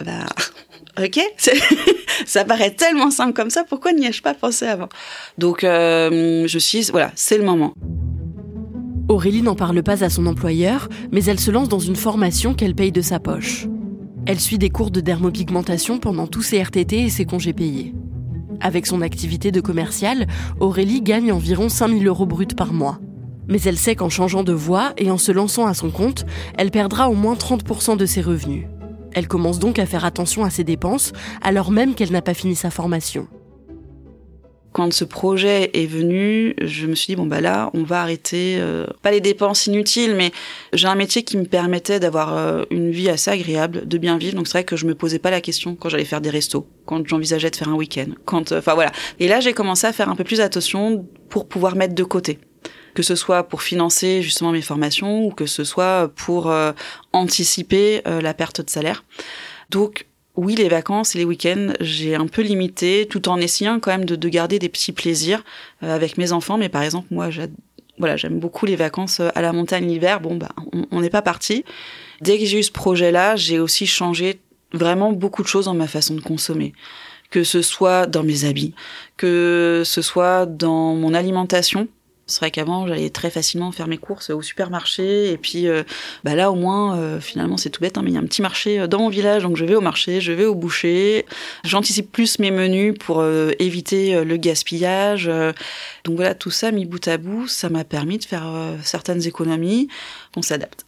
bah 0.05 0.25
ok, 1.05 1.19
ça 2.27 2.45
paraît 2.45 2.77
tellement 2.77 3.11
simple 3.11 3.33
comme 3.33 3.51
ça, 3.51 3.65
pourquoi 3.65 3.93
n'y 3.93 4.07
ai-je 4.07 4.23
pas 4.23 4.35
pensé 4.35 4.67
avant? 4.67 4.89
Donc 5.37 5.63
je 5.63 6.59
suis, 6.61 6.83
voilà, 6.93 7.11
c'est 7.17 7.37
le 7.37 7.45
moment. 7.45 7.75
Aurélie 9.09 9.41
n'en 9.41 9.55
parle 9.55 9.83
pas 9.83 10.05
à 10.05 10.11
son 10.11 10.27
employeur, 10.27 10.89
mais 11.13 11.25
elle 11.25 11.41
se 11.41 11.51
lance 11.51 11.71
dans 11.71 11.79
une 11.79 11.97
formation 11.97 12.53
qu'elle 12.53 12.75
paye 12.75 12.93
de 12.93 13.01
sa 13.01 13.19
poche. 13.19 13.67
Elle 14.27 14.39
suit 14.39 14.59
des 14.59 14.69
cours 14.69 14.91
de 14.91 15.01
dermopigmentation 15.01 15.99
pendant 15.99 16.27
tous 16.27 16.43
ses 16.43 16.63
RTT 16.63 17.05
et 17.05 17.09
ses 17.09 17.25
congés 17.25 17.55
payés. 17.55 17.95
Avec 18.61 18.87
son 18.87 19.01
activité 19.01 19.51
de 19.51 19.63
commerciale, 19.63 20.27
Aurélie 20.61 21.01
gagne 21.01 21.33
environ 21.33 21.71
5000 21.71 22.07
euros 22.07 22.27
bruts 22.27 22.55
par 22.55 22.75
mois. 22.75 22.99
Mais 23.47 23.63
elle 23.63 23.79
sait 23.79 23.95
qu'en 23.95 24.11
changeant 24.11 24.43
de 24.43 24.53
voie 24.53 24.93
et 24.99 25.11
en 25.11 25.17
se 25.17 25.33
lançant 25.33 25.65
à 25.65 25.73
son 25.73 25.91
compte, 25.91 26.27
elle 26.59 26.71
perdra 26.71 27.09
au 27.09 27.15
moins 27.15 27.35
30% 27.35 27.97
de 27.97 28.05
ses 28.05 28.21
revenus. 28.21 28.67
Elle 29.15 29.27
commence 29.27 29.59
donc 29.59 29.79
à 29.79 29.87
faire 29.87 30.05
attention 30.05 30.45
à 30.45 30.51
ses 30.51 30.65
dépenses, 30.65 31.13
alors 31.41 31.71
même 31.71 31.95
qu'elle 31.95 32.13
n'a 32.13 32.21
pas 32.21 32.35
fini 32.35 32.55
sa 32.55 32.71
formation 32.71 33.27
quand 34.73 34.93
ce 34.93 35.05
projet 35.05 35.71
est 35.73 35.87
venu, 35.87 36.55
je 36.61 36.87
me 36.87 36.95
suis 36.95 37.09
dit 37.09 37.17
bon 37.17 37.27
bah 37.27 37.41
là, 37.41 37.71
on 37.75 37.83
va 37.83 38.03
arrêter 38.03 38.57
euh, 38.59 38.87
pas 39.03 39.11
les 39.11 39.21
dépenses 39.21 39.67
inutiles, 39.67 40.15
mais 40.15 40.31
j'ai 40.73 40.87
un 40.87 40.95
métier 40.95 41.23
qui 41.23 41.37
me 41.37 41.45
permettait 41.45 42.01
d'avoir 42.01 42.37
euh, 42.37 42.65
une 42.71 42.91
vie 42.91 43.09
assez 43.09 43.31
agréable, 43.31 43.89
de 43.89 43.99
bien 43.99 44.19
vivre. 44.19 44.37
Donc 44.37 44.47
c'est 44.47 44.59
vrai 44.59 44.65
que 44.65 44.77
je 44.77 44.87
me 44.87 44.95
posais 44.95 45.19
pas 45.19 45.31
la 45.31 45.41
question 45.41 45.75
quand 45.75 45.89
j'allais 45.89 46.05
faire 46.05 46.21
des 46.21 46.31
restos, 46.31 46.67
quand 46.85 47.07
j'envisageais 47.07 47.51
de 47.51 47.57
faire 47.57 47.69
un 47.69 47.75
week-end, 47.75 48.09
quand 48.25 48.53
euh, 48.53 48.59
enfin 48.59 48.75
voilà. 48.75 48.93
Et 49.19 49.29
là, 49.29 49.41
j'ai 49.41 49.53
commencé 49.53 49.87
à 49.87 49.93
faire 49.93 50.11
un 50.11 50.17
peu 50.17 50.25
plus 50.25 50.41
attention 50.41 51.07
pour 51.29 51.49
pouvoir 51.49 51.75
mettre 51.75 51.95
de 51.95 52.05
côté 52.05 52.39
que 52.95 53.03
ce 53.05 53.15
soit 53.15 53.45
pour 53.45 53.63
financer 53.63 54.23
justement 54.23 54.51
mes 54.51 54.63
formations 54.63 55.25
ou 55.25 55.31
que 55.31 55.47
ce 55.47 55.63
soit 55.63 56.11
pour 56.17 56.53
anticiper 57.13 58.03
la 58.05 58.35
perte 58.35 58.61
de 58.61 58.69
salaire. 58.69 59.05
Donc 59.71 60.08
oui, 60.39 60.55
les 60.55 60.69
vacances 60.69 61.17
et 61.17 61.19
les 61.19 61.25
week-ends, 61.25 61.73
j'ai 61.81 62.15
un 62.15 62.29
peu 62.29 62.43
limité, 62.43 63.09
tout 63.11 63.29
en 63.29 63.39
essayant 63.39 63.81
quand 63.81 63.91
même 63.91 64.05
de, 64.05 64.29
garder 64.29 64.61
des 64.61 64.69
petits 64.69 64.93
plaisirs 64.93 65.43
euh, 65.83 65.93
avec 65.93 66.17
mes 66.17 66.31
enfants. 66.31 66.57
Mais 66.57 66.69
par 66.69 66.83
exemple, 66.83 67.09
moi, 67.11 67.29
voilà, 67.99 68.17
j'aime 68.17 68.39
beaucoup 68.39 68.65
les 68.65 68.77
vacances 68.77 69.19
euh, 69.19 69.31
à 69.35 69.43
la 69.43 69.53
montagne 69.53 69.89
l'hiver. 69.89 70.21
Bon, 70.21 70.37
bah, 70.37 70.51
on 70.93 71.01
n'est 71.01 71.11
pas 71.11 71.23
parti. 71.23 71.65
Dès 72.21 72.39
que 72.39 72.45
j'ai 72.45 72.61
eu 72.61 72.63
ce 72.63 72.71
projet-là, 72.71 73.35
j'ai 73.35 73.59
aussi 73.59 73.85
changé 73.85 74.39
vraiment 74.73 75.11
beaucoup 75.11 75.43
de 75.43 75.49
choses 75.49 75.65
dans 75.65 75.75
ma 75.75 75.89
façon 75.89 76.15
de 76.15 76.21
consommer. 76.21 76.73
Que 77.31 77.43
ce 77.43 77.61
soit 77.61 78.07
dans 78.07 78.23
mes 78.23 78.45
habits, 78.45 78.75
que 79.17 79.83
ce 79.85 80.03
soit 80.03 80.47
dans 80.47 80.95
mon 80.95 81.15
alimentation. 81.15 81.89
C'est 82.29 82.41
vrai 82.41 82.51
qu'avant, 82.51 82.87
j'allais 82.87 83.09
très 83.09 83.31
facilement 83.31 83.73
faire 83.73 83.89
mes 83.89 83.97
courses 83.97 84.29
au 84.29 84.43
supermarché. 84.43 85.33
Et 85.33 85.39
puis 85.39 85.67
euh, 85.67 85.83
bah 86.25 86.35
là, 86.35 86.51
au 86.53 86.55
moins, 86.55 86.99
euh, 86.99 87.21
finalement, 87.21 87.57
c'est 87.57 87.71
tout 87.71 87.81
bête, 87.81 87.97
hein, 87.97 88.03
mais 88.05 88.11
il 88.11 88.15
y 88.15 88.17
a 88.19 88.21
un 88.21 88.27
petit 88.27 88.43
marché 88.43 88.79
euh, 88.79 88.87
dans 88.87 88.99
mon 88.99 89.09
village. 89.09 89.43
Donc 89.43 89.57
je 89.57 89.65
vais 89.65 89.75
au 89.75 89.81
marché, 89.81 90.21
je 90.21 90.33
vais 90.33 90.45
au 90.45 90.55
boucher. 90.55 91.25
J'anticipe 91.65 92.13
plus 92.13 92.39
mes 92.39 92.51
menus 92.51 92.95
pour 93.01 93.25
éviter 93.59 94.25
le 94.25 94.37
gaspillage. 94.37 95.31
donc 96.05 96.17
voilà, 96.17 96.35
tout 96.35 96.51
ça 96.51 96.71
mis 96.71 96.85
bout 96.85 97.07
à 97.09 97.17
bout, 97.17 97.49
ça 97.49 97.69
m'a 97.69 97.85
permis 97.85 98.19
de 98.19 98.25
faire 98.25 98.47
certaines 98.83 99.27
économies. 99.27 99.89
On 100.37 100.43
s'adapte. 100.43 100.85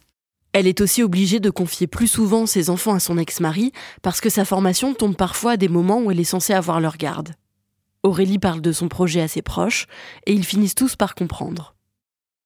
Elle 0.53 0.67
est 0.67 0.81
aussi 0.81 1.01
obligée 1.01 1.39
de 1.39 1.49
confier 1.49 1.87
plus 1.87 2.07
souvent 2.07 2.45
ses 2.45 2.69
enfants 2.69 2.93
à 2.93 2.99
son 2.99 3.17
ex-mari 3.17 3.71
parce 4.01 4.21
que 4.21 4.29
sa 4.29 4.45
formation 4.45 4.93
tombe 4.93 5.15
parfois 5.15 5.53
à 5.53 5.57
des 5.57 5.69
moments 5.69 5.99
où 6.01 6.11
elle 6.11 6.19
est 6.19 6.25
censée 6.25 6.53
avoir 6.53 6.79
leur 6.79 6.97
garde. 6.97 7.33
Aurélie 8.03 8.39
parle 8.39 8.61
de 8.61 8.71
son 8.71 8.87
projet 8.87 9.21
à 9.21 9.27
ses 9.27 9.41
proches 9.41 9.85
et 10.25 10.33
ils 10.33 10.45
finissent 10.45 10.75
tous 10.75 10.95
par 10.95 11.13
comprendre. 11.13 11.75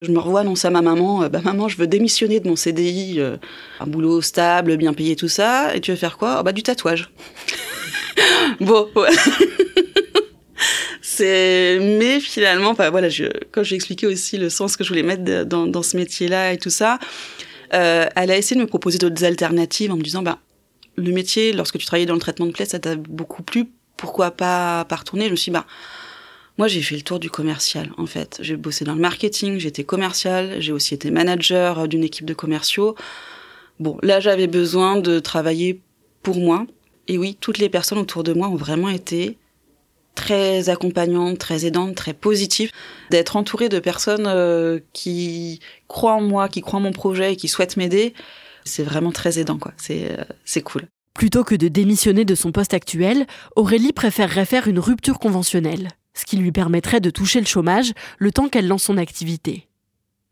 Je 0.02 0.12
me 0.12 0.20
revois 0.20 0.42
annoncer 0.42 0.68
à 0.68 0.72
ma 0.72 0.82
maman, 0.82 1.24
euh, 1.24 1.30
bah 1.30 1.40
maman, 1.42 1.70
je 1.70 1.78
veux 1.78 1.88
démissionner 1.88 2.42
de 2.42 2.50
mon 2.50 2.58
CDI, 2.58 3.20
euh, 3.20 3.38
un 3.80 3.88
boulot 3.88 4.22
stable, 4.22 4.76
bien 4.76 4.94
payé, 4.94 5.16
tout 5.16 5.30
ça. 5.30 5.74
Et 5.74 5.80
tu 5.80 5.92
veux 5.92 5.98
faire 5.98 6.18
quoi? 6.18 6.38
Oh, 6.40 6.44
Bah 6.44 6.52
du 6.52 6.64
tatouage. 6.64 7.10
bon, 8.60 8.90
c'est 11.02 11.80
mais 11.80 12.20
finalement, 12.20 12.74
bah, 12.74 12.90
voilà, 12.90 13.08
je, 13.08 13.26
quand 13.52 13.64
j'ai 13.64 13.76
expliqué 13.76 14.06
aussi 14.06 14.38
le 14.38 14.50
sens 14.50 14.76
que 14.76 14.84
je 14.84 14.90
voulais 14.90 15.04
mettre 15.04 15.46
dans, 15.46 15.84
ce 15.84 15.96
métier-là 15.96 16.52
et 16.52 16.58
tout 16.58 16.70
ça, 16.70 17.00
euh, 17.74 18.06
elle 18.18 18.32
a 18.32 18.38
essayé 18.38 18.60
de 18.60 18.62
me 18.62 18.68
proposer 18.68 18.98
d'autres 18.98 19.24
alternatives 19.24 19.94
en 19.94 19.96
me 19.96 20.04
disant, 20.04 20.24
bah 20.24 20.40
le 20.98 21.12
métier, 21.14 21.54
lorsque 21.54 21.78
tu 21.78 21.86
travaillais 21.86 22.06
dans 22.06 22.14
le 22.14 22.20
traitement 22.20 22.46
de 22.46 22.52
plaies, 22.52 22.66
ça 22.66 22.80
t'a 22.80 22.96
beaucoup 22.96 23.44
plu 23.44 23.68
pourquoi 23.98 24.32
pas, 24.32 24.86
pas 24.86 24.96
retourner 24.96 25.26
Je 25.26 25.32
me 25.32 25.36
suis 25.36 25.52
dit, 25.52 25.58
bah, 25.58 25.66
moi, 26.58 26.68
j'ai 26.68 26.82
fait 26.82 26.96
le 26.96 27.02
tour 27.02 27.20
du 27.20 27.30
commercial, 27.30 27.92
en 27.98 28.06
fait. 28.06 28.38
J'ai 28.42 28.56
bossé 28.56 28.86
dans 28.86 28.96
le 28.96 29.02
marketing, 29.02 29.66
été 29.66 29.84
commercial, 29.84 30.56
j'ai 30.60 30.72
aussi 30.72 30.94
été 30.94 31.12
manager 31.12 31.80
euh, 31.80 31.88
d'une 31.88 32.04
équipe 32.04 32.26
de 32.26 32.34
commerciaux. 32.34 32.96
Bon, 33.80 33.98
là, 34.02 34.22
j'avais 34.22 34.48
besoin 34.48 34.96
de 34.98 35.20
travailler 35.20 35.82
pour 36.24 36.38
moi. 36.38 36.66
Et 37.08 37.18
oui, 37.18 37.38
toutes 37.40 37.58
les 37.58 37.70
personnes 37.70 37.98
autour 37.98 38.24
de 38.24 38.34
moi 38.34 38.48
ont 38.48 38.56
vraiment 38.56 38.90
été 38.90 39.38
très 40.16 40.70
accompagnantes, 40.70 41.38
très 41.38 41.66
aidantes, 41.66 41.94
très 41.96 42.14
positives. 42.14 42.72
D'être 43.12 43.36
entourée 43.36 43.68
de 43.68 43.80
personnes 43.80 44.26
euh, 44.26 44.80
qui 44.94 45.60
croient 45.90 46.14
en 46.14 46.22
moi, 46.22 46.48
qui 46.48 46.62
croient 46.62 46.80
en 46.80 46.84
mon 46.84 46.94
projet 46.94 47.34
et 47.34 47.36
qui 47.36 47.50
souhaitent 47.50 47.76
m'aider, 47.76 48.14
c'est 48.64 48.84
vraiment 48.84 49.12
très 49.12 49.40
aidant, 49.40 49.60
quoi. 49.60 49.74
C'est, 49.76 50.12
euh, 50.18 50.24
c'est 50.46 50.62
cool. 50.62 50.88
Plutôt 51.16 51.46
que 51.46 51.56
de 51.56 51.70
démissionner 51.70 52.26
de 52.26 52.36
son 52.36 52.52
poste 52.52 52.74
actuel, 52.74 53.26
Aurélie 53.56 53.94
préférerait 53.94 54.46
faire 54.46 54.68
une 54.68 54.80
rupture 54.80 55.18
conventionnelle, 55.18 55.88
ce 56.14 56.26
qui 56.26 56.36
lui 56.36 56.52
permettrait 56.52 57.00
de 57.00 57.10
toucher 57.10 57.40
le 57.40 57.46
chômage 57.46 57.94
le 58.18 58.34
temps 58.34 58.50
qu'elle 58.50 58.68
lance 58.68 58.84
son 58.84 58.98
activité. 58.98 59.70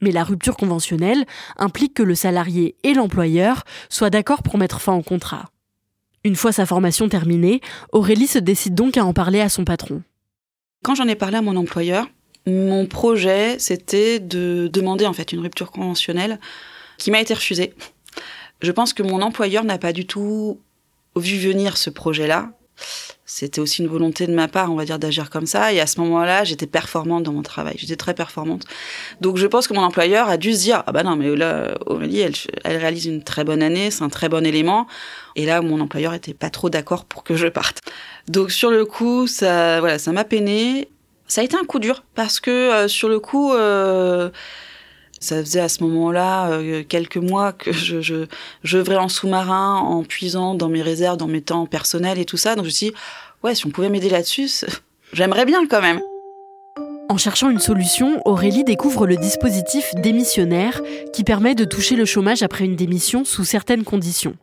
Mais 0.01 0.11
la 0.11 0.25
rupture 0.25 0.57
conventionnelle 0.57 1.23
implique 1.55 1.93
que 1.93 2.03
le 2.03 2.15
salarié 2.15 2.75
et 2.83 2.93
l'employeur 2.93 3.63
soient 3.89 4.09
d'accord 4.09 4.43
pour 4.43 4.57
mettre 4.57 4.81
fin 4.81 4.93
au 4.93 5.01
contrat. 5.01 5.45
Une 6.25 6.35
fois 6.35 6.51
sa 6.51 6.65
formation 6.65 7.07
terminée, 7.07 7.61
Aurélie 7.93 8.27
se 8.27 8.39
décide 8.39 8.75
donc 8.75 8.97
à 8.97 9.05
en 9.05 9.13
parler 9.13 9.39
à 9.39 9.47
son 9.47 9.63
patron. 9.63 10.03
Quand 10.83 10.95
j'en 10.95 11.07
ai 11.07 11.15
parlé 11.15 11.37
à 11.37 11.41
mon 11.41 11.55
employeur, 11.55 12.09
mon 12.45 12.87
projet, 12.87 13.57
c'était 13.57 14.19
de 14.19 14.69
demander 14.71 15.05
en 15.05 15.13
fait 15.13 15.31
une 15.31 15.39
rupture 15.39 15.71
conventionnelle 15.71 16.41
qui 16.97 17.09
m'a 17.09 17.21
été 17.21 17.33
refusée. 17.33 17.73
Je 18.61 18.71
pense 18.71 18.91
que 18.93 19.03
mon 19.03 19.21
employeur 19.21 19.63
n'a 19.63 19.77
pas 19.77 19.93
du 19.93 20.05
tout 20.05 20.59
vu 21.15 21.37
venir 21.37 21.77
ce 21.77 21.89
projet-là. 21.89 22.51
C'était 23.25 23.61
aussi 23.61 23.81
une 23.81 23.87
volonté 23.87 24.27
de 24.27 24.33
ma 24.33 24.47
part, 24.47 24.71
on 24.71 24.75
va 24.75 24.85
dire, 24.85 24.99
d'agir 24.99 25.29
comme 25.29 25.45
ça. 25.45 25.73
Et 25.73 25.79
à 25.79 25.87
ce 25.87 25.99
moment-là, 26.01 26.43
j'étais 26.43 26.67
performante 26.67 27.23
dans 27.23 27.31
mon 27.31 27.41
travail. 27.41 27.75
J'étais 27.77 27.95
très 27.95 28.13
performante. 28.13 28.65
Donc, 29.21 29.37
je 29.37 29.47
pense 29.47 29.67
que 29.67 29.73
mon 29.73 29.81
employeur 29.81 30.29
a 30.29 30.37
dû 30.37 30.53
se 30.53 30.59
dire, 30.59 30.83
ah 30.85 30.91
bah 30.91 31.03
non, 31.03 31.15
mais 31.15 31.35
là, 31.35 31.75
Aurélie, 31.85 32.19
elle, 32.19 32.33
elle 32.63 32.77
réalise 32.77 33.05
une 33.05 33.23
très 33.23 33.43
bonne 33.43 33.63
année, 33.63 33.91
c'est 33.91 34.03
un 34.03 34.09
très 34.09 34.29
bon 34.29 34.45
élément. 34.45 34.87
Et 35.35 35.45
là, 35.45 35.61
mon 35.61 35.79
employeur 35.79 36.13
était 36.13 36.33
pas 36.33 36.49
trop 36.49 36.69
d'accord 36.69 37.05
pour 37.05 37.23
que 37.23 37.35
je 37.35 37.47
parte. 37.47 37.81
Donc, 38.27 38.51
sur 38.51 38.69
le 38.69 38.85
coup, 38.85 39.25
ça, 39.25 39.79
voilà, 39.79 39.97
ça 39.99 40.11
m'a 40.11 40.25
peiné. 40.25 40.89
Ça 41.27 41.41
a 41.41 41.43
été 41.43 41.55
un 41.55 41.63
coup 41.63 41.79
dur 41.79 42.03
parce 42.13 42.39
que 42.39 42.51
euh, 42.51 42.87
sur 42.87 43.09
le 43.09 43.19
coup, 43.19 43.53
euh, 43.53 44.29
ça 45.23 45.39
faisait 45.39 45.61
à 45.61 45.69
ce 45.69 45.83
moment-là 45.83 46.51
euh, 46.51 46.83
quelques 46.87 47.17
mois 47.17 47.53
que 47.53 47.71
je, 47.71 48.01
je, 48.01 48.95
en 48.95 49.07
sous-marin 49.07 49.77
en 49.77 50.03
puisant 50.03 50.53
dans 50.53 50.69
mes 50.69 50.81
réserves, 50.81 51.17
dans 51.17 51.27
mes 51.27 51.41
temps 51.41 51.65
personnels 51.65 52.19
et 52.19 52.25
tout 52.25 52.37
ça. 52.37 52.55
Donc 52.55 52.65
je 52.65 52.69
me 52.69 52.73
suis 52.73 52.89
dit, 52.89 52.95
ouais, 53.43 53.55
si 53.55 53.65
on 53.65 53.69
pouvait 53.69 53.89
m'aider 53.89 54.09
là-dessus, 54.09 54.49
j'aimerais 55.13 55.45
bien 55.45 55.65
quand 55.67 55.81
même. 55.81 56.01
En 57.09 57.17
cherchant 57.17 57.49
une 57.49 57.59
solution, 57.59 58.21
Aurélie 58.25 58.63
découvre 58.63 59.07
le 59.07 59.17
dispositif 59.17 59.93
démissionnaire 59.95 60.81
qui 61.13 61.23
permet 61.23 61.55
de 61.55 61.65
toucher 61.65 61.95
le 61.95 62.05
chômage 62.05 62.43
après 62.43 62.65
une 62.65 62.75
démission 62.75 63.23
sous 63.23 63.43
certaines 63.43 63.83
conditions. 63.83 64.35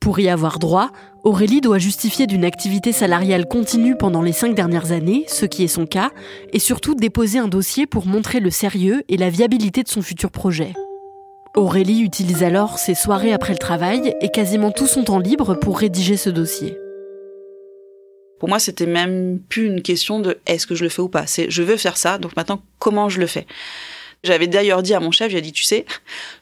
Pour 0.00 0.20
y 0.20 0.28
avoir 0.28 0.58
droit, 0.58 0.90
Aurélie 1.24 1.60
doit 1.60 1.78
justifier 1.78 2.26
d'une 2.26 2.44
activité 2.44 2.92
salariale 2.92 3.46
continue 3.46 3.96
pendant 3.96 4.22
les 4.22 4.32
cinq 4.32 4.54
dernières 4.54 4.92
années, 4.92 5.24
ce 5.26 5.44
qui 5.44 5.64
est 5.64 5.68
son 5.68 5.86
cas, 5.86 6.10
et 6.52 6.60
surtout 6.60 6.94
déposer 6.94 7.38
un 7.38 7.48
dossier 7.48 7.86
pour 7.86 8.06
montrer 8.06 8.40
le 8.40 8.50
sérieux 8.50 9.02
et 9.08 9.16
la 9.16 9.28
viabilité 9.28 9.82
de 9.82 9.88
son 9.88 10.00
futur 10.00 10.30
projet. 10.30 10.72
Aurélie 11.56 12.00
utilise 12.00 12.44
alors 12.44 12.78
ses 12.78 12.94
soirées 12.94 13.32
après 13.32 13.52
le 13.52 13.58
travail 13.58 14.14
et 14.20 14.28
quasiment 14.28 14.70
tout 14.70 14.86
son 14.86 15.02
temps 15.02 15.18
libre 15.18 15.54
pour 15.54 15.78
rédiger 15.78 16.16
ce 16.16 16.30
dossier. 16.30 16.76
Pour 18.38 18.48
moi, 18.48 18.60
c'était 18.60 18.86
même 18.86 19.40
plus 19.48 19.66
une 19.66 19.82
question 19.82 20.20
de 20.20 20.38
est-ce 20.46 20.68
que 20.68 20.76
je 20.76 20.84
le 20.84 20.90
fais 20.90 21.02
ou 21.02 21.08
pas? 21.08 21.26
C'est 21.26 21.50
je 21.50 21.62
veux 21.64 21.76
faire 21.76 21.96
ça, 21.96 22.18
donc 22.18 22.36
maintenant 22.36 22.62
comment 22.78 23.08
je 23.08 23.18
le 23.18 23.26
fais? 23.26 23.46
J'avais 24.24 24.46
d'ailleurs 24.46 24.82
dit 24.82 24.94
à 24.94 25.00
mon 25.00 25.10
chef, 25.10 25.30
j'ai 25.30 25.40
dit, 25.40 25.52
tu 25.52 25.64
sais, 25.64 25.84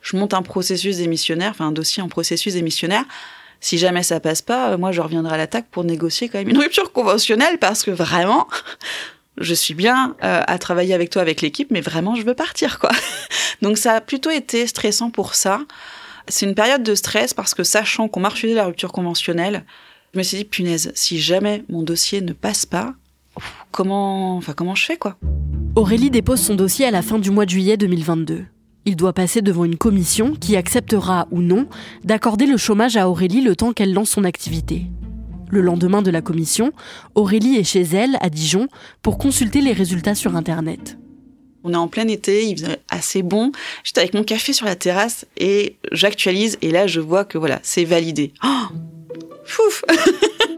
je 0.03 0.17
monte 0.17 0.35
un 0.35 0.43
processus 0.43 0.99
démissionnaire, 0.99 1.51
enfin 1.51 1.67
un 1.67 1.73
dossier 1.73 2.03
en 2.03 2.09
processus 2.09 2.55
démissionnaire 2.55 3.05
si 3.61 3.79
jamais 3.79 4.03
ça 4.03 4.21
passe 4.21 4.43
pas, 4.43 4.73
euh, 4.73 4.79
moi 4.79 4.93
je 4.93 5.01
reviendrai 5.01 5.35
à 5.35 5.37
l'attaque 5.37 5.67
pour 5.71 5.85
négocier 5.85 6.29
quand 6.29 6.39
même 6.39 6.49
une 6.49 6.59
rupture 6.59 6.93
conventionnelle 6.93 7.59
parce 7.59 7.83
que 7.83 7.91
vraiment, 7.91 8.47
je 9.39 9.55
suis 9.55 9.75
bien 9.75 10.17
euh, 10.23 10.43
à 10.47 10.59
travailler 10.59 10.95
avec 10.95 11.11
toi, 11.11 11.23
avec 11.23 11.41
l'équipe, 11.43 11.71
mais 11.71 11.81
vraiment 11.81 12.15
je 12.15 12.23
veux 12.23 12.35
partir 12.35 12.79
quoi. 12.79 12.91
Donc 13.63 13.79
ça 13.79 13.95
a 13.95 14.01
plutôt 14.01 14.31
été 14.31 14.67
stressant 14.67 15.11
pour 15.11 15.35
ça. 15.35 15.61
C'est 16.29 16.47
une 16.47 16.55
période 16.55 16.83
de 16.83 16.95
stress 16.95 17.35
parce 17.35 17.55
que 17.55 17.63
sachant 17.63 18.09
qu'on 18.09 18.21
m'a 18.21 18.29
refusé 18.29 18.55
la 18.55 18.67
rupture 18.67 18.93
conventionnelle, 18.93 19.65
je 20.13 20.19
me 20.19 20.25
suis 20.25 20.39
dit 20.39 20.45
punaise, 20.45 20.93
si 20.95 21.21
jamais 21.21 21.65
mon 21.69 21.83
dossier 21.83 22.21
ne 22.21 22.33
passe 22.33 22.67
pas, 22.67 22.95
comment, 23.71 24.37
enfin 24.37 24.55
comment 24.55 24.75
je 24.75 24.85
fais 24.85 24.97
quoi? 24.97 25.17
Aurélie 25.77 26.11
dépose 26.11 26.41
son 26.41 26.55
dossier 26.55 26.87
à 26.87 26.91
la 26.91 27.03
fin 27.03 27.19
du 27.19 27.31
mois 27.31 27.45
de 27.45 27.51
juillet 27.51 27.77
2022. 27.77 28.47
Il 28.88 28.95
doit 28.95 29.12
passer 29.12 29.43
devant 29.43 29.64
une 29.64 29.76
commission 29.76 30.37
qui 30.37 30.55
acceptera 30.55 31.26
ou 31.33 31.40
non 31.40 31.66
d'accorder 32.05 32.47
le 32.47 32.57
chômage 32.57 32.97
à 32.97 33.09
Aurélie 33.09 33.40
le 33.40 33.57
temps 33.57 33.73
qu'elle 33.73 33.93
lance 33.93 34.11
son 34.11 34.23
activité. 34.23 34.87
Le 35.50 35.61
lendemain 35.61 36.02
de 36.02 36.11
la 36.12 36.23
commission, 36.23 36.73
Aurélie 37.16 37.57
est 37.57 37.64
chez 37.64 37.83
elle, 37.83 38.16
à 38.21 38.31
Dijon, 38.31 38.69
pour 39.02 39.19
consulter 39.19 39.61
les 39.61 39.73
résultats 39.73 40.14
sur 40.14 40.37
Internet. 40.37 40.99
On 41.64 41.73
est 41.73 41.76
en 41.76 41.88
plein 41.88 42.07
été, 42.07 42.47
il 42.47 42.57
faisait 42.57 42.78
assez 42.88 43.23
bon. 43.23 43.50
J'étais 43.83 44.02
avec 44.02 44.14
mon 44.14 44.23
café 44.23 44.52
sur 44.52 44.66
la 44.66 44.76
terrasse 44.76 45.26
et 45.37 45.78
j'actualise 45.90 46.57
et 46.62 46.71
là 46.71 46.87
je 46.87 47.00
vois 47.00 47.25
que 47.25 47.38
voilà, 47.38 47.59
c'est 47.64 47.85
validé. 47.85 48.33
Oh 48.45 48.66
Fouf 49.45 49.85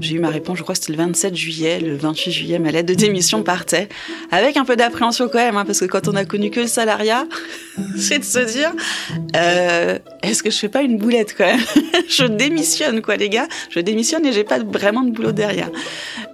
J'ai 0.00 0.16
eu 0.16 0.18
ma 0.18 0.28
réponse, 0.28 0.58
je 0.58 0.62
crois 0.62 0.74
que 0.74 0.80
c'était 0.80 0.92
le 0.92 0.98
27 0.98 1.34
juillet. 1.34 1.80
Le 1.80 1.96
28 1.96 2.30
juillet, 2.30 2.58
ma 2.58 2.70
lettre 2.70 2.88
de 2.88 2.94
démission 2.94 3.42
partait. 3.42 3.88
Avec 4.30 4.56
un 4.56 4.64
peu 4.64 4.76
d'appréhension 4.76 5.28
quand 5.28 5.38
même, 5.38 5.56
hein, 5.56 5.64
parce 5.64 5.80
que 5.80 5.84
quand 5.86 6.08
on 6.08 6.14
a 6.14 6.24
connu 6.24 6.50
que 6.50 6.60
le 6.60 6.66
salariat, 6.66 7.26
c'est 7.96 8.18
de 8.18 8.24
se 8.24 8.38
dire, 8.38 8.72
euh, 9.36 9.98
est-ce 10.22 10.42
que 10.42 10.50
je 10.50 10.58
fais 10.58 10.68
pas 10.68 10.82
une 10.82 10.98
boulette 10.98 11.34
quand 11.36 11.46
même? 11.46 11.60
Je 12.08 12.24
démissionne 12.24 13.00
quoi 13.00 13.16
les 13.16 13.30
gars, 13.30 13.48
je 13.70 13.80
démissionne 13.80 14.26
et 14.26 14.32
j'ai 14.32 14.44
pas 14.44 14.58
vraiment 14.58 15.02
de 15.02 15.10
boulot 15.10 15.32
derrière. 15.32 15.70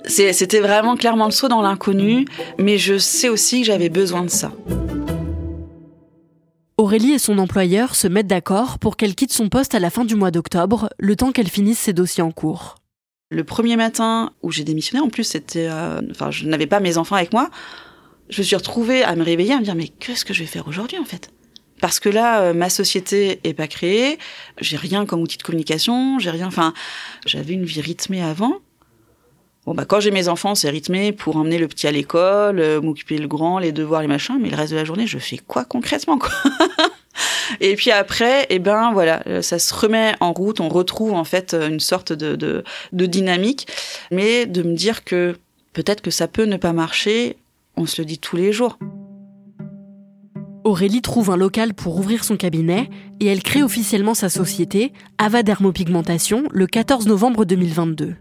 C'était 0.06 0.58
vraiment 0.58 0.96
clairement 0.96 1.26
le 1.26 1.30
saut 1.30 1.48
dans 1.48 1.62
l'inconnu, 1.62 2.24
mais 2.58 2.76
je 2.76 2.98
sais 2.98 3.28
aussi 3.28 3.60
que 3.60 3.66
j'avais 3.66 3.88
besoin 3.88 4.24
de 4.24 4.30
ça. 4.30 4.50
Aurélie 6.76 7.12
et 7.12 7.18
son 7.18 7.38
employeur 7.38 7.94
se 7.94 8.08
mettent 8.08 8.26
d'accord 8.26 8.78
pour 8.78 8.96
qu'elle 8.96 9.14
quitte 9.14 9.32
son 9.32 9.48
poste 9.48 9.74
à 9.74 9.78
la 9.78 9.90
fin 9.90 10.04
du 10.04 10.16
mois 10.16 10.32
d'octobre, 10.32 10.90
le 10.98 11.14
temps 11.14 11.30
qu'elle 11.30 11.48
finisse 11.48 11.78
ses 11.78 11.92
dossiers 11.92 12.22
en 12.22 12.32
cours. 12.32 12.79
Le 13.32 13.44
premier 13.44 13.76
matin 13.76 14.32
où 14.42 14.50
j'ai 14.50 14.64
démissionné, 14.64 15.00
en 15.00 15.08
plus, 15.08 15.22
c'était, 15.22 15.68
euh, 15.70 16.00
enfin, 16.10 16.32
je 16.32 16.46
n'avais 16.46 16.66
pas 16.66 16.80
mes 16.80 16.98
enfants 16.98 17.14
avec 17.14 17.32
moi. 17.32 17.48
Je 18.28 18.40
me 18.40 18.44
suis 18.44 18.56
retrouvée 18.56 19.04
à 19.04 19.14
me 19.14 19.22
réveiller, 19.22 19.54
à 19.54 19.58
me 19.58 19.64
dire 19.64 19.76
mais 19.76 19.88
qu'est-ce 19.88 20.24
que 20.24 20.34
je 20.34 20.40
vais 20.40 20.48
faire 20.48 20.66
aujourd'hui 20.66 20.98
en 20.98 21.04
fait? 21.04 21.30
Parce 21.80 22.00
que 22.00 22.08
là, 22.08 22.42
euh, 22.42 22.54
ma 22.54 22.68
société 22.68 23.40
est 23.44 23.54
pas 23.54 23.68
créée, 23.68 24.18
j'ai 24.60 24.76
rien 24.76 25.06
comme 25.06 25.20
outil 25.20 25.38
de 25.38 25.42
communication, 25.44 26.18
j'ai 26.18 26.30
rien. 26.30 26.48
Enfin, 26.48 26.74
j'avais 27.24 27.54
une 27.54 27.64
vie 27.64 27.80
rythmée 27.80 28.22
avant. 28.22 28.58
Bon 29.64 29.74
bah 29.74 29.84
quand 29.84 30.00
j'ai 30.00 30.10
mes 30.10 30.28
enfants, 30.28 30.54
c'est 30.54 30.70
rythmé 30.70 31.12
pour 31.12 31.36
emmener 31.36 31.58
le 31.58 31.68
petit 31.68 31.86
à 31.86 31.92
l'école, 31.92 32.58
euh, 32.58 32.80
m'occuper 32.80 33.16
le 33.18 33.28
grand, 33.28 33.58
les 33.58 33.72
devoirs, 33.72 34.02
les 34.02 34.08
machins. 34.08 34.38
Mais 34.40 34.50
le 34.50 34.56
reste 34.56 34.72
de 34.72 34.76
la 34.76 34.84
journée, 34.84 35.06
je 35.06 35.18
fais 35.18 35.38
quoi 35.38 35.64
concrètement 35.64 36.18
quoi? 36.18 36.30
Et 37.60 37.74
puis 37.76 37.90
après, 37.90 38.46
eh 38.50 38.58
ben 38.58 38.92
voilà, 38.92 39.22
euh, 39.26 39.42
ça 39.42 39.58
se 39.58 39.74
remet 39.74 40.14
en 40.20 40.32
route, 40.32 40.60
on 40.60 40.68
retrouve 40.68 41.12
en 41.12 41.24
fait 41.24 41.54
euh, 41.54 41.68
une 41.68 41.80
sorte 41.80 42.12
de, 42.12 42.36
de, 42.36 42.64
de 42.92 43.06
dynamique, 43.06 43.66
mais 44.10 44.46
de 44.46 44.62
me 44.62 44.74
dire 44.74 45.04
que 45.04 45.36
peut-être 45.72 46.00
que 46.00 46.10
ça 46.10 46.28
peut 46.28 46.44
ne 46.44 46.56
pas 46.56 46.72
marcher, 46.72 47.36
on 47.76 47.86
se 47.86 48.00
le 48.00 48.06
dit 48.06 48.18
tous 48.18 48.36
les 48.36 48.52
jours. 48.52 48.78
Aurélie 50.64 51.00
trouve 51.00 51.30
un 51.30 51.36
local 51.36 51.72
pour 51.72 51.98
ouvrir 51.98 52.22
son 52.22 52.36
cabinet 52.36 52.90
et 53.18 53.26
elle 53.26 53.42
crée 53.42 53.62
officiellement 53.62 54.14
sa 54.14 54.28
société, 54.28 54.92
Ava 55.18 55.42
Dermopigmentation, 55.42 56.44
le 56.52 56.66
14 56.66 57.06
novembre 57.06 57.44
2022. 57.44 58.14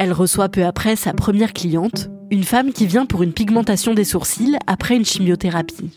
Elle 0.00 0.12
reçoit 0.12 0.48
peu 0.48 0.64
après 0.64 0.96
sa 0.96 1.12
première 1.12 1.52
cliente, 1.52 2.08
une 2.30 2.44
femme 2.44 2.72
qui 2.72 2.86
vient 2.86 3.06
pour 3.06 3.22
une 3.22 3.32
pigmentation 3.32 3.94
des 3.94 4.04
sourcils 4.04 4.56
après 4.66 4.96
une 4.96 5.04
chimiothérapie. 5.04 5.92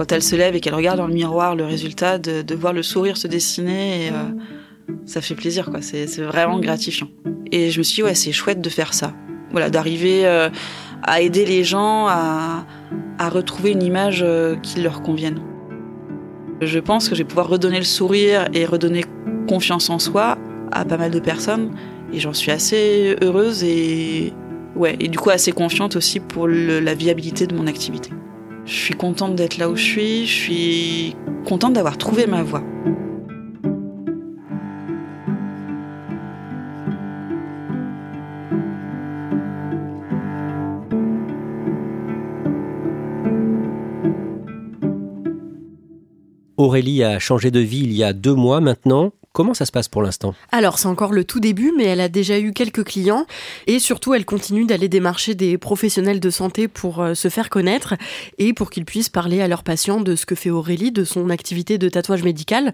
Quand 0.00 0.12
elle 0.12 0.22
se 0.22 0.34
lève 0.34 0.56
et 0.56 0.60
qu'elle 0.60 0.74
regarde 0.74 0.96
dans 0.96 1.06
le 1.06 1.12
miroir 1.12 1.54
le 1.54 1.66
résultat, 1.66 2.16
de, 2.16 2.54
voir 2.54 2.72
le 2.72 2.82
sourire 2.82 3.18
se 3.18 3.28
dessiner, 3.28 4.08
euh, 4.10 4.94
ça 5.04 5.20
fait 5.20 5.34
plaisir. 5.34 5.68
C'est, 5.82 6.06
vraiment 6.22 6.58
gratifiant. 6.58 7.08
Et 7.52 7.70
je 7.70 7.76
me 7.76 7.82
suis 7.82 7.96
dit, 7.96 8.02
ouais, 8.02 8.14
c'est 8.14 8.32
chouette 8.32 8.62
de 8.62 8.70
faire 8.70 8.94
ça. 8.94 9.12
D'arriver 9.70 10.24
euh, 10.24 10.48
à 11.02 11.20
aider 11.20 11.44
les 11.44 11.64
gens 11.64 12.06
à, 12.06 12.64
à 13.18 13.28
retrouver 13.28 13.72
une 13.72 13.82
image 13.82 14.22
euh, 14.26 14.56
qui 14.56 14.80
leur 14.80 15.02
convienne. 15.02 15.38
Je 16.62 16.78
pense 16.78 17.10
que 17.10 17.14
je 17.14 17.20
vais 17.20 17.28
pouvoir 17.28 17.50
redonner 17.50 17.76
le 17.76 17.84
sourire 17.84 18.48
et 18.54 18.64
redonner 18.64 19.04
confiance 19.46 19.90
en 19.90 19.98
soi 19.98 20.38
à 20.72 20.86
pas 20.86 20.96
mal 20.96 21.10
de 21.10 21.20
personnes. 21.20 21.72
Et 22.10 22.20
j'en 22.20 22.32
suis 22.32 22.50
assez 22.50 23.16
heureuse 23.20 23.64
et, 23.64 24.32
ouais, 24.76 24.96
et 24.98 25.08
du 25.08 25.18
coup 25.18 25.28
assez 25.28 25.52
confiante 25.52 25.94
aussi 25.94 26.20
pour 26.20 26.48
la 26.48 26.94
viabilité 26.94 27.46
de 27.46 27.54
mon 27.54 27.66
activité. 27.66 28.08
Je 28.64 28.72
suis 28.72 28.94
contente 28.94 29.34
d'être 29.34 29.58
là 29.58 29.68
où 29.68 29.76
je 29.76 29.82
suis, 29.82 30.26
je 30.26 30.32
suis 30.32 31.16
contente 31.44 31.72
d'avoir 31.72 31.98
trouvé 31.98 32.26
ma 32.26 32.42
voie. 32.42 32.62
Aurélie 46.56 47.02
a 47.02 47.18
changé 47.18 47.50
de 47.50 47.58
vie 47.58 47.80
il 47.84 47.92
y 47.92 48.04
a 48.04 48.12
deux 48.12 48.34
mois 48.34 48.60
maintenant. 48.60 49.12
Comment 49.32 49.54
ça 49.54 49.64
se 49.64 49.70
passe 49.70 49.86
pour 49.86 50.02
l'instant? 50.02 50.34
Alors, 50.50 50.80
c'est 50.80 50.88
encore 50.88 51.12
le 51.12 51.22
tout 51.22 51.38
début, 51.38 51.72
mais 51.76 51.84
elle 51.84 52.00
a 52.00 52.08
déjà 52.08 52.40
eu 52.40 52.52
quelques 52.52 52.82
clients 52.82 53.26
et 53.68 53.78
surtout, 53.78 54.12
elle 54.12 54.24
continue 54.24 54.64
d'aller 54.64 54.88
démarcher 54.88 55.36
des 55.36 55.56
professionnels 55.56 56.18
de 56.18 56.30
santé 56.30 56.66
pour 56.66 57.00
euh, 57.00 57.14
se 57.14 57.28
faire 57.28 57.48
connaître 57.48 57.94
et 58.38 58.52
pour 58.52 58.70
qu'ils 58.70 58.84
puissent 58.84 59.08
parler 59.08 59.40
à 59.40 59.46
leurs 59.46 59.62
patients 59.62 60.00
de 60.00 60.16
ce 60.16 60.26
que 60.26 60.34
fait 60.34 60.50
Aurélie, 60.50 60.90
de 60.90 61.04
son 61.04 61.30
activité 61.30 61.78
de 61.78 61.88
tatouage 61.88 62.24
médical. 62.24 62.72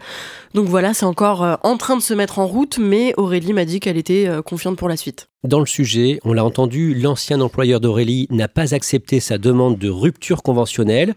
Donc 0.54 0.66
voilà, 0.66 0.94
c'est 0.94 1.04
encore 1.04 1.44
euh, 1.44 1.56
en 1.62 1.76
train 1.76 1.94
de 1.98 2.02
se 2.02 2.14
mettre 2.14 2.38
en 2.38 2.46
route, 2.46 2.78
mais 2.78 3.12
Aurélie 3.18 3.52
m'a 3.52 3.66
dit 3.66 3.78
qu'elle 3.78 3.98
était 3.98 4.26
euh, 4.26 4.40
confiante 4.40 4.78
pour 4.78 4.88
la 4.88 4.96
suite. 4.96 5.28
Dans 5.44 5.60
le 5.60 5.66
sujet, 5.66 6.20
on 6.24 6.32
l'a 6.32 6.44
entendu, 6.44 6.94
l'ancien 6.94 7.42
employeur 7.42 7.80
d'Aurélie 7.80 8.28
n'a 8.30 8.48
pas 8.48 8.74
accepté 8.74 9.20
sa 9.20 9.36
demande 9.36 9.76
de 9.76 9.90
rupture 9.90 10.42
conventionnelle. 10.42 11.14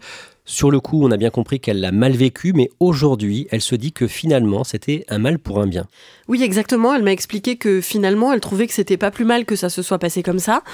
Sur 0.50 0.72
le 0.72 0.80
coup, 0.80 1.04
on 1.04 1.12
a 1.12 1.16
bien 1.16 1.30
compris 1.30 1.60
qu'elle 1.60 1.80
l'a 1.80 1.92
mal 1.92 2.10
vécu, 2.10 2.52
mais 2.52 2.70
aujourd'hui, 2.80 3.46
elle 3.52 3.60
se 3.60 3.76
dit 3.76 3.92
que 3.92 4.08
finalement, 4.08 4.64
c'était 4.64 5.04
un 5.08 5.18
mal 5.18 5.38
pour 5.38 5.60
un 5.60 5.68
bien. 5.68 5.86
Oui, 6.26 6.42
exactement. 6.42 6.92
Elle 6.92 7.04
m'a 7.04 7.12
expliqué 7.12 7.56
que 7.56 7.80
finalement, 7.80 8.32
elle 8.32 8.40
trouvait 8.40 8.66
que 8.66 8.72
c'était 8.72 8.96
pas 8.96 9.12
plus 9.12 9.24
mal 9.24 9.44
que 9.44 9.54
ça 9.54 9.68
se 9.68 9.80
soit 9.80 10.00
passé 10.00 10.24
comme 10.24 10.40
ça. 10.40 10.64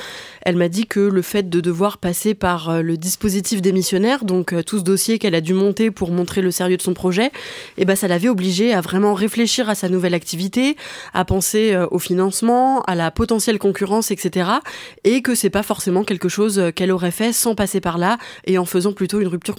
Elle 0.41 0.57
m'a 0.57 0.69
dit 0.69 0.87
que 0.87 1.01
le 1.01 1.21
fait 1.21 1.51
de 1.51 1.61
devoir 1.61 1.99
passer 1.99 2.33
par 2.33 2.71
euh, 2.71 2.81
le 2.81 2.97
dispositif 2.97 3.61
démissionnaire, 3.61 4.25
donc 4.25 4.55
euh, 4.55 4.63
tout 4.63 4.79
ce 4.79 4.83
dossier 4.83 5.19
qu'elle 5.19 5.35
a 5.35 5.43
dû 5.43 5.53
monter 5.53 5.91
pour 5.91 6.11
montrer 6.11 6.41
le 6.41 6.51
sérieux 6.51 6.79
de 6.79 6.83
son 6.83 6.95
projet, 6.95 7.31
eh 7.77 7.85
ben, 7.85 7.97
ça 7.97 8.09
l'avait 8.09 8.31
obligée 8.31 8.73
à 8.73 8.81
vraiment 8.81 9.13
réfléchir 9.13 9.69
à 9.69 9.75
sa 9.75 9.91
nouvelle 9.91 10.15
activité, 10.15 10.77
à 11.13 11.27
penser 11.27 11.75
euh, 11.75 11.87
au 11.91 11.99
financement, 11.99 12.81
à 12.85 12.95
la 12.95 13.11
potentielle 13.11 13.59
concurrence, 13.59 14.11
etc. 14.11 14.49
Et 15.05 15.21
que 15.21 15.35
c'est 15.35 15.51
pas 15.51 15.63
forcément 15.63 16.03
quelque 16.03 16.31
chose 16.31 16.63
qu'elle 16.75 16.93
aurait 16.93 17.11
fait 17.11 17.35
sans 17.35 17.55
passer 17.55 17.83
par 17.83 17.99
là 17.99 18.17
et 18.47 18.57
en 18.57 18.65
faisant 18.65 18.95
plutôt 18.95 19.21
une 19.21 19.29
rupture 19.29 19.55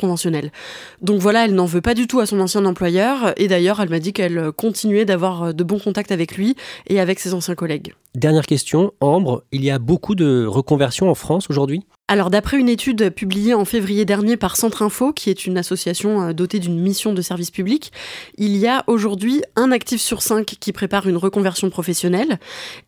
Donc 1.01 1.19
voilà, 1.19 1.45
elle 1.45 1.53
n'en 1.53 1.65
veut 1.65 1.81
pas 1.81 1.93
du 1.93 2.07
tout 2.07 2.19
à 2.19 2.25
son 2.25 2.39
ancien 2.39 2.65
employeur. 2.65 3.33
Et 3.37 3.47
d'ailleurs, 3.47 3.79
elle 3.81 3.89
m'a 3.89 3.99
dit 3.99 4.13
qu'elle 4.13 4.51
continuait 4.51 5.05
d'avoir 5.05 5.53
de 5.53 5.63
bons 5.63 5.79
contact 5.79 6.11
avec 6.11 6.37
lui 6.37 6.55
et 6.87 6.99
avec 6.99 7.19
ses 7.19 7.33
anciens 7.33 7.55
collègues. 7.55 7.93
Dernière 8.17 8.47
question, 8.47 8.93
Ambre, 8.99 9.43
il 9.51 9.63
y 9.63 9.69
a 9.69 9.77
beaucoup 9.77 10.15
de 10.15 10.43
reconversions 10.47 11.07
en 11.07 11.13
France 11.13 11.51
aujourd'hui? 11.51 11.85
Alors 12.09 12.29
d'après 12.29 12.57
une 12.57 12.69
étude 12.69 13.09
publiée 13.09 13.53
en 13.53 13.65
février 13.65 14.05
dernier 14.05 14.37
par 14.37 14.55
Centre 14.55 14.81
Info, 14.81 15.11
qui 15.11 15.29
est 15.29 15.45
une 15.45 15.57
association 15.57 16.21
euh, 16.21 16.33
dotée 16.33 16.59
d'une 16.59 16.79
mission 16.79 17.13
de 17.13 17.21
service 17.21 17.51
public, 17.51 17.91
il 18.37 18.55
y 18.55 18.65
a 18.65 18.85
aujourd'hui 18.87 19.43
un 19.57 19.73
actif 19.73 19.99
sur 19.99 20.21
cinq 20.21 20.55
qui 20.57 20.71
prépare 20.71 21.07
une 21.07 21.17
reconversion 21.17 21.69
professionnelle. 21.69 22.39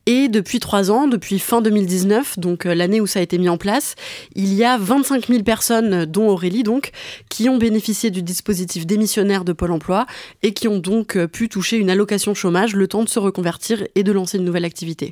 Et 0.05 0.29
depuis 0.29 0.61
trois 0.61 0.89
ans, 0.89 1.05
depuis 1.05 1.37
fin 1.37 1.59
2019, 1.61 2.39
donc 2.39 2.65
euh, 2.65 2.73
l'année 2.73 3.01
où 3.01 3.07
ça 3.07 3.19
a 3.19 3.21
été 3.21 3.37
mis 3.37 3.49
en 3.49 3.57
place, 3.57 3.95
il 4.35 4.53
y 4.53 4.63
a 4.63 4.77
25 4.77 5.27
000 5.27 5.43
personnes, 5.43 6.05
dont 6.05 6.29
Aurélie 6.29 6.63
donc, 6.63 6.91
qui 7.29 7.49
ont 7.49 7.57
bénéficié 7.57 8.11
du 8.11 8.23
dispositif 8.23 8.87
démissionnaire 8.87 9.43
de 9.43 9.51
Pôle 9.51 9.73
Emploi 9.73 10.05
et 10.43 10.53
qui 10.53 10.69
ont 10.69 10.79
donc 10.79 11.17
euh, 11.17 11.27
pu 11.27 11.49
toucher 11.49 11.75
une 11.75 11.89
allocation 11.89 12.33
chômage 12.33 12.73
le 12.73 12.87
temps 12.87 13.03
de 13.03 13.09
se 13.09 13.19
reconvertir 13.19 13.85
et 13.95 14.03
de 14.03 14.13
lancer 14.13 14.37
une 14.37 14.45
nouvelle 14.45 14.65
activité. 14.65 15.11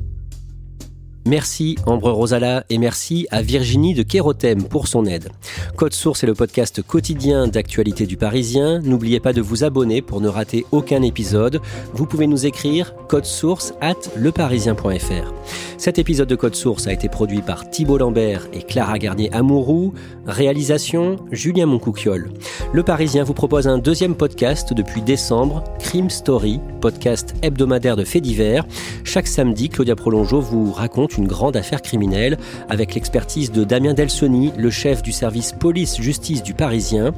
Merci 1.27 1.77
Ambre 1.85 2.11
Rosala 2.11 2.63
et 2.71 2.79
merci 2.79 3.27
à 3.29 3.43
Virginie 3.43 3.93
de 3.93 4.01
Kérotem 4.01 4.63
pour 4.63 4.87
son 4.87 5.05
aide. 5.05 5.29
Code 5.75 5.93
Source 5.93 6.23
est 6.23 6.27
le 6.27 6.33
podcast 6.33 6.81
quotidien 6.81 7.47
d'actualité 7.47 8.07
du 8.07 8.17
Parisien. 8.17 8.79
N'oubliez 8.79 9.19
pas 9.19 9.31
de 9.31 9.41
vous 9.41 9.63
abonner 9.63 10.01
pour 10.01 10.19
ne 10.19 10.27
rater 10.27 10.65
aucun 10.71 11.03
épisode. 11.03 11.61
Vous 11.93 12.07
pouvez 12.07 12.25
nous 12.25 12.47
écrire 12.47 12.95
code 13.07 13.25
source 13.25 13.73
at 13.81 13.97
leparisien.fr. 14.15 15.33
Cet 15.77 15.99
épisode 15.99 16.29
de 16.29 16.35
Code 16.35 16.53
Source 16.55 16.85
a 16.85 16.93
été 16.93 17.09
produit 17.09 17.41
par 17.41 17.69
Thibault 17.69 17.97
Lambert 17.97 18.47
et 18.53 18.61
Clara 18.61 18.99
Garnier-Amouroux. 18.99 19.93
Réalisation 20.27 21.17
Julien 21.31 21.65
Moncouquiole. 21.65 22.29
Le 22.71 22.83
Parisien 22.83 23.23
vous 23.23 23.33
propose 23.33 23.67
un 23.67 23.79
deuxième 23.79 24.15
podcast 24.15 24.73
depuis 24.73 25.01
décembre, 25.01 25.63
Crime 25.79 26.11
Story, 26.11 26.59
podcast 26.81 27.33
hebdomadaire 27.41 27.95
de 27.95 28.03
faits 28.03 28.21
divers. 28.21 28.67
Chaque 29.03 29.27
samedi, 29.27 29.69
Claudia 29.69 29.95
Prolongeau 29.95 30.39
vous 30.39 30.71
une 31.17 31.27
grande 31.27 31.55
affaire 31.55 31.81
criminelle 31.81 32.37
avec 32.69 32.95
l'expertise 32.95 33.51
de 33.51 33.63
Damien 33.63 33.93
Delsoni, 33.93 34.51
le 34.57 34.69
chef 34.69 35.01
du 35.01 35.11
service 35.11 35.53
police-justice 35.53 36.43
du 36.43 36.53
Parisien. 36.53 37.13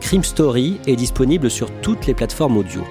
Crime 0.00 0.24
Story 0.24 0.78
est 0.86 0.96
disponible 0.96 1.50
sur 1.50 1.70
toutes 1.80 2.06
les 2.06 2.14
plateformes 2.14 2.56
audio. 2.56 2.82